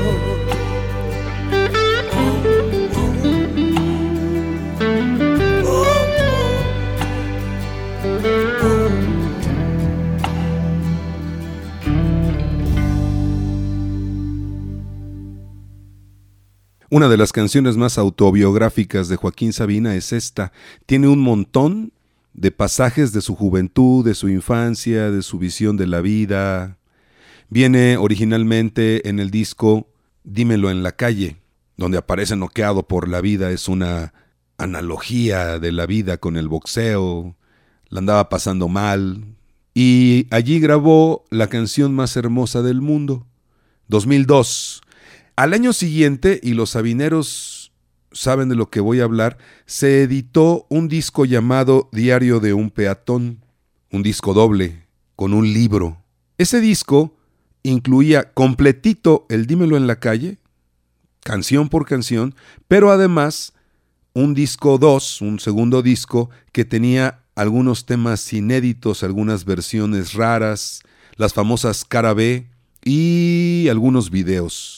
Una 16.91 17.11
de 17.11 17.19
las 17.19 17.33
canciones 17.33 17.77
más 17.77 17.99
autobiográficas 17.99 19.09
de 19.09 19.17
Joaquín 19.17 19.53
Sabina 19.53 19.95
es 19.95 20.15
esta. 20.15 20.53
Tiene 20.87 21.09
un 21.09 21.19
montón 21.19 21.93
de 22.33 22.51
pasajes 22.51 23.13
de 23.13 23.21
su 23.21 23.37
juventud, 23.37 24.03
de 24.03 24.15
su 24.15 24.31
infancia, 24.31 25.11
de 25.11 25.21
su 25.21 25.39
visión 25.39 25.77
de 25.77 25.87
la 25.87 26.01
vida. 26.01 26.79
Viene 27.51 27.99
originalmente 27.99 29.07
en 29.07 29.19
el 29.19 29.31
disco 29.31 29.87
Dímelo 30.25 30.71
en 30.71 30.83
la 30.83 30.93
calle, 30.93 31.37
donde 31.77 31.99
aparece 31.99 32.37
noqueado 32.37 32.89
por 32.89 33.07
la 33.07 33.21
vida. 33.21 33.51
Es 33.51 33.69
una 33.69 34.15
analogía 34.57 35.59
de 35.59 35.73
la 35.73 35.85
vida 35.85 36.17
con 36.17 36.39
el 36.39 36.49
boxeo. 36.49 37.37
La 37.91 37.99
andaba 37.99 38.31
pasando 38.31 38.69
mal. 38.69 39.25
Y 39.75 40.27
allí 40.31 40.59
grabó 40.59 41.27
la 41.29 41.49
canción 41.49 41.95
más 41.95 42.17
hermosa 42.17 42.63
del 42.63 42.81
mundo. 42.81 43.27
2002. 43.89 44.83
Al 45.39 45.55
año 45.55 45.73
siguiente, 45.73 46.41
y 46.43 46.55
los 46.55 46.71
sabineros 46.71 47.71
saben 48.11 48.49
de 48.49 48.57
lo 48.57 48.71
que 48.71 48.81
voy 48.81 48.99
a 48.99 49.05
hablar, 49.05 49.39
se 49.67 50.03
editó 50.03 50.67
un 50.69 50.89
disco 50.89 51.27
llamado 51.27 51.89
Diario 51.93 52.41
de 52.41 52.55
un 52.55 52.71
peatón, 52.71 53.45
un 53.93 54.03
disco 54.03 54.35
doble, 54.35 54.89
con 55.15 55.35
un 55.35 55.53
libro. 55.53 56.03
Ese 56.39 56.61
disco 56.61 57.15
incluía 57.63 58.33
completito 58.33 59.27
el 59.29 59.47
Dímelo 59.47 59.77
en 59.77 59.87
la 59.87 60.01
calle, 60.01 60.39
canción 61.21 61.69
por 61.69 61.87
canción, 61.87 62.35
pero 62.67 62.91
además 62.91 63.53
un 64.15 64.35
disco 64.35 64.77
2, 64.77 65.21
un 65.21 65.39
segundo 65.39 65.83
disco 65.83 66.31
que 66.51 66.65
tenía 66.65 67.21
algunos 67.37 67.87
temas 67.87 68.33
inéditos, 68.33 69.05
algunas 69.05 69.45
versiones 69.45 70.15
raras, 70.15 70.83
las 71.15 71.33
famosas 71.33 71.85
cara 71.85 72.13
B 72.13 72.51
y 72.83 73.69
algunos 73.71 74.11
videos. 74.11 74.78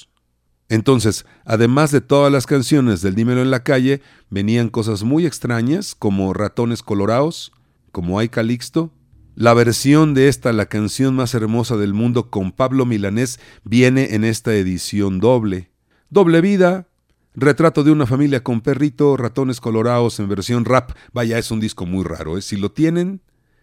Entonces, 0.71 1.27
además 1.45 1.91
de 1.91 2.01
todas 2.01 2.33
las 2.33 2.47
canciones 2.47 3.03
del 3.03 3.17
Dímelo 3.17 3.43
en 3.43 3.51
la 3.51 3.65
calle, 3.65 4.03
venían 4.31 4.69
cosas 4.69 5.03
muy 5.03 5.27
extrañas 5.27 5.97
como 5.97 6.33
Ratones 6.33 6.85
Colorados, 6.85 7.53
como 7.91 8.21
Hay 8.21 8.29
Calixto. 8.29 8.93
La 9.35 9.53
versión 9.53 10.15
de 10.15 10.29
esta, 10.29 10.53
la 10.53 10.67
canción 10.67 11.17
más 11.17 11.35
hermosa 11.35 11.77
del 11.77 11.93
mundo 11.93 12.31
con 12.31 12.53
Pablo 12.53 12.87
Milanés, 12.87 13.41
viene 13.65 14.15
en 14.15 14.23
esta 14.23 14.55
edición 14.55 15.19
doble. 15.19 15.73
Doble 16.09 16.41
vida, 16.41 16.87
retrato 17.35 17.83
de 17.83 17.91
una 17.91 18.07
familia 18.07 18.45
con 18.45 18.61
perrito, 18.61 19.17
Ratones 19.17 19.61
Colorados 19.61 20.21
en 20.21 20.29
versión 20.29 20.65
rap. 20.65 20.93
Vaya, 21.13 21.37
es 21.39 21.51
un 21.51 21.59
disco 21.59 21.85
muy 21.85 22.05
raro. 22.05 22.39
¿eh? 22.39 22.43
Si 22.43 22.57
lo 22.57 22.71
tienen, 22.71 23.23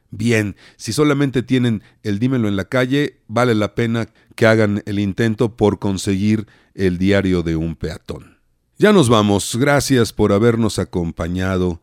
bien. 0.10 0.58
Si 0.76 0.92
solamente 0.92 1.42
tienen 1.42 1.84
el 2.04 2.20
Dímelo 2.20 2.50
en 2.50 2.58
la 2.58 2.66
calle, 2.66 3.22
vale 3.30 3.56
la 3.56 3.76
pena 3.76 4.10
que 4.38 4.46
hagan 4.46 4.84
el 4.86 5.00
intento 5.00 5.58
por 5.58 5.80
conseguir 5.80 6.48
el 6.76 6.98
diario 6.98 7.42
de 7.42 7.58
un 7.58 7.76
peatón. 7.76 8.38
Ya 8.78 8.94
nos 8.94 9.10
vamos, 9.10 9.58
gracias 9.60 10.14
por 10.14 10.32
habernos 10.32 10.78
acompañado 10.78 11.82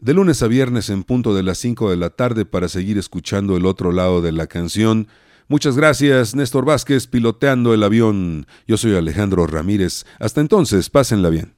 de 0.00 0.12
lunes 0.12 0.42
a 0.42 0.48
viernes 0.48 0.90
en 0.90 1.04
punto 1.04 1.34
de 1.34 1.44
las 1.44 1.56
5 1.58 1.88
de 1.88 1.96
la 1.96 2.10
tarde 2.10 2.44
para 2.44 2.68
seguir 2.68 2.98
escuchando 2.98 3.56
el 3.56 3.64
otro 3.64 3.92
lado 3.92 4.20
de 4.20 4.32
la 4.32 4.48
canción. 4.48 5.06
Muchas 5.46 5.76
gracias, 5.76 6.34
Néstor 6.34 6.64
Vázquez, 6.64 7.06
piloteando 7.06 7.72
el 7.72 7.84
avión. 7.84 8.46
Yo 8.66 8.76
soy 8.76 8.96
Alejandro 8.96 9.46
Ramírez. 9.46 10.04
Hasta 10.18 10.40
entonces, 10.40 10.90
pásenla 10.90 11.30
bien. 11.30 11.54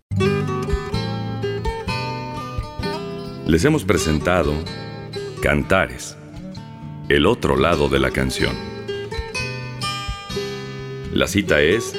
Les 3.46 3.64
hemos 3.64 3.84
presentado 3.84 4.52
Cantares, 5.40 6.16
el 7.08 7.24
otro 7.24 7.56
lado 7.56 7.88
de 7.88 8.00
la 8.00 8.10
canción. 8.10 8.75
La 11.16 11.28
cita 11.28 11.62
es 11.62 11.94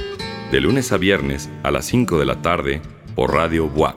de 0.51 0.61
lunes 0.61 0.91
a 0.91 0.97
viernes 0.97 1.49
a 1.63 1.71
las 1.71 1.87
5 1.87 2.19
de 2.19 2.25
la 2.27 2.43
tarde 2.43 2.83
por 3.15 3.33
Radio 3.33 3.67
Bois, 3.67 3.95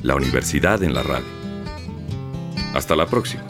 la 0.00 0.14
universidad 0.14 0.80
en 0.84 0.94
la 0.94 1.02
radio. 1.02 1.26
Hasta 2.72 2.94
la 2.94 3.06
próxima. 3.06 3.42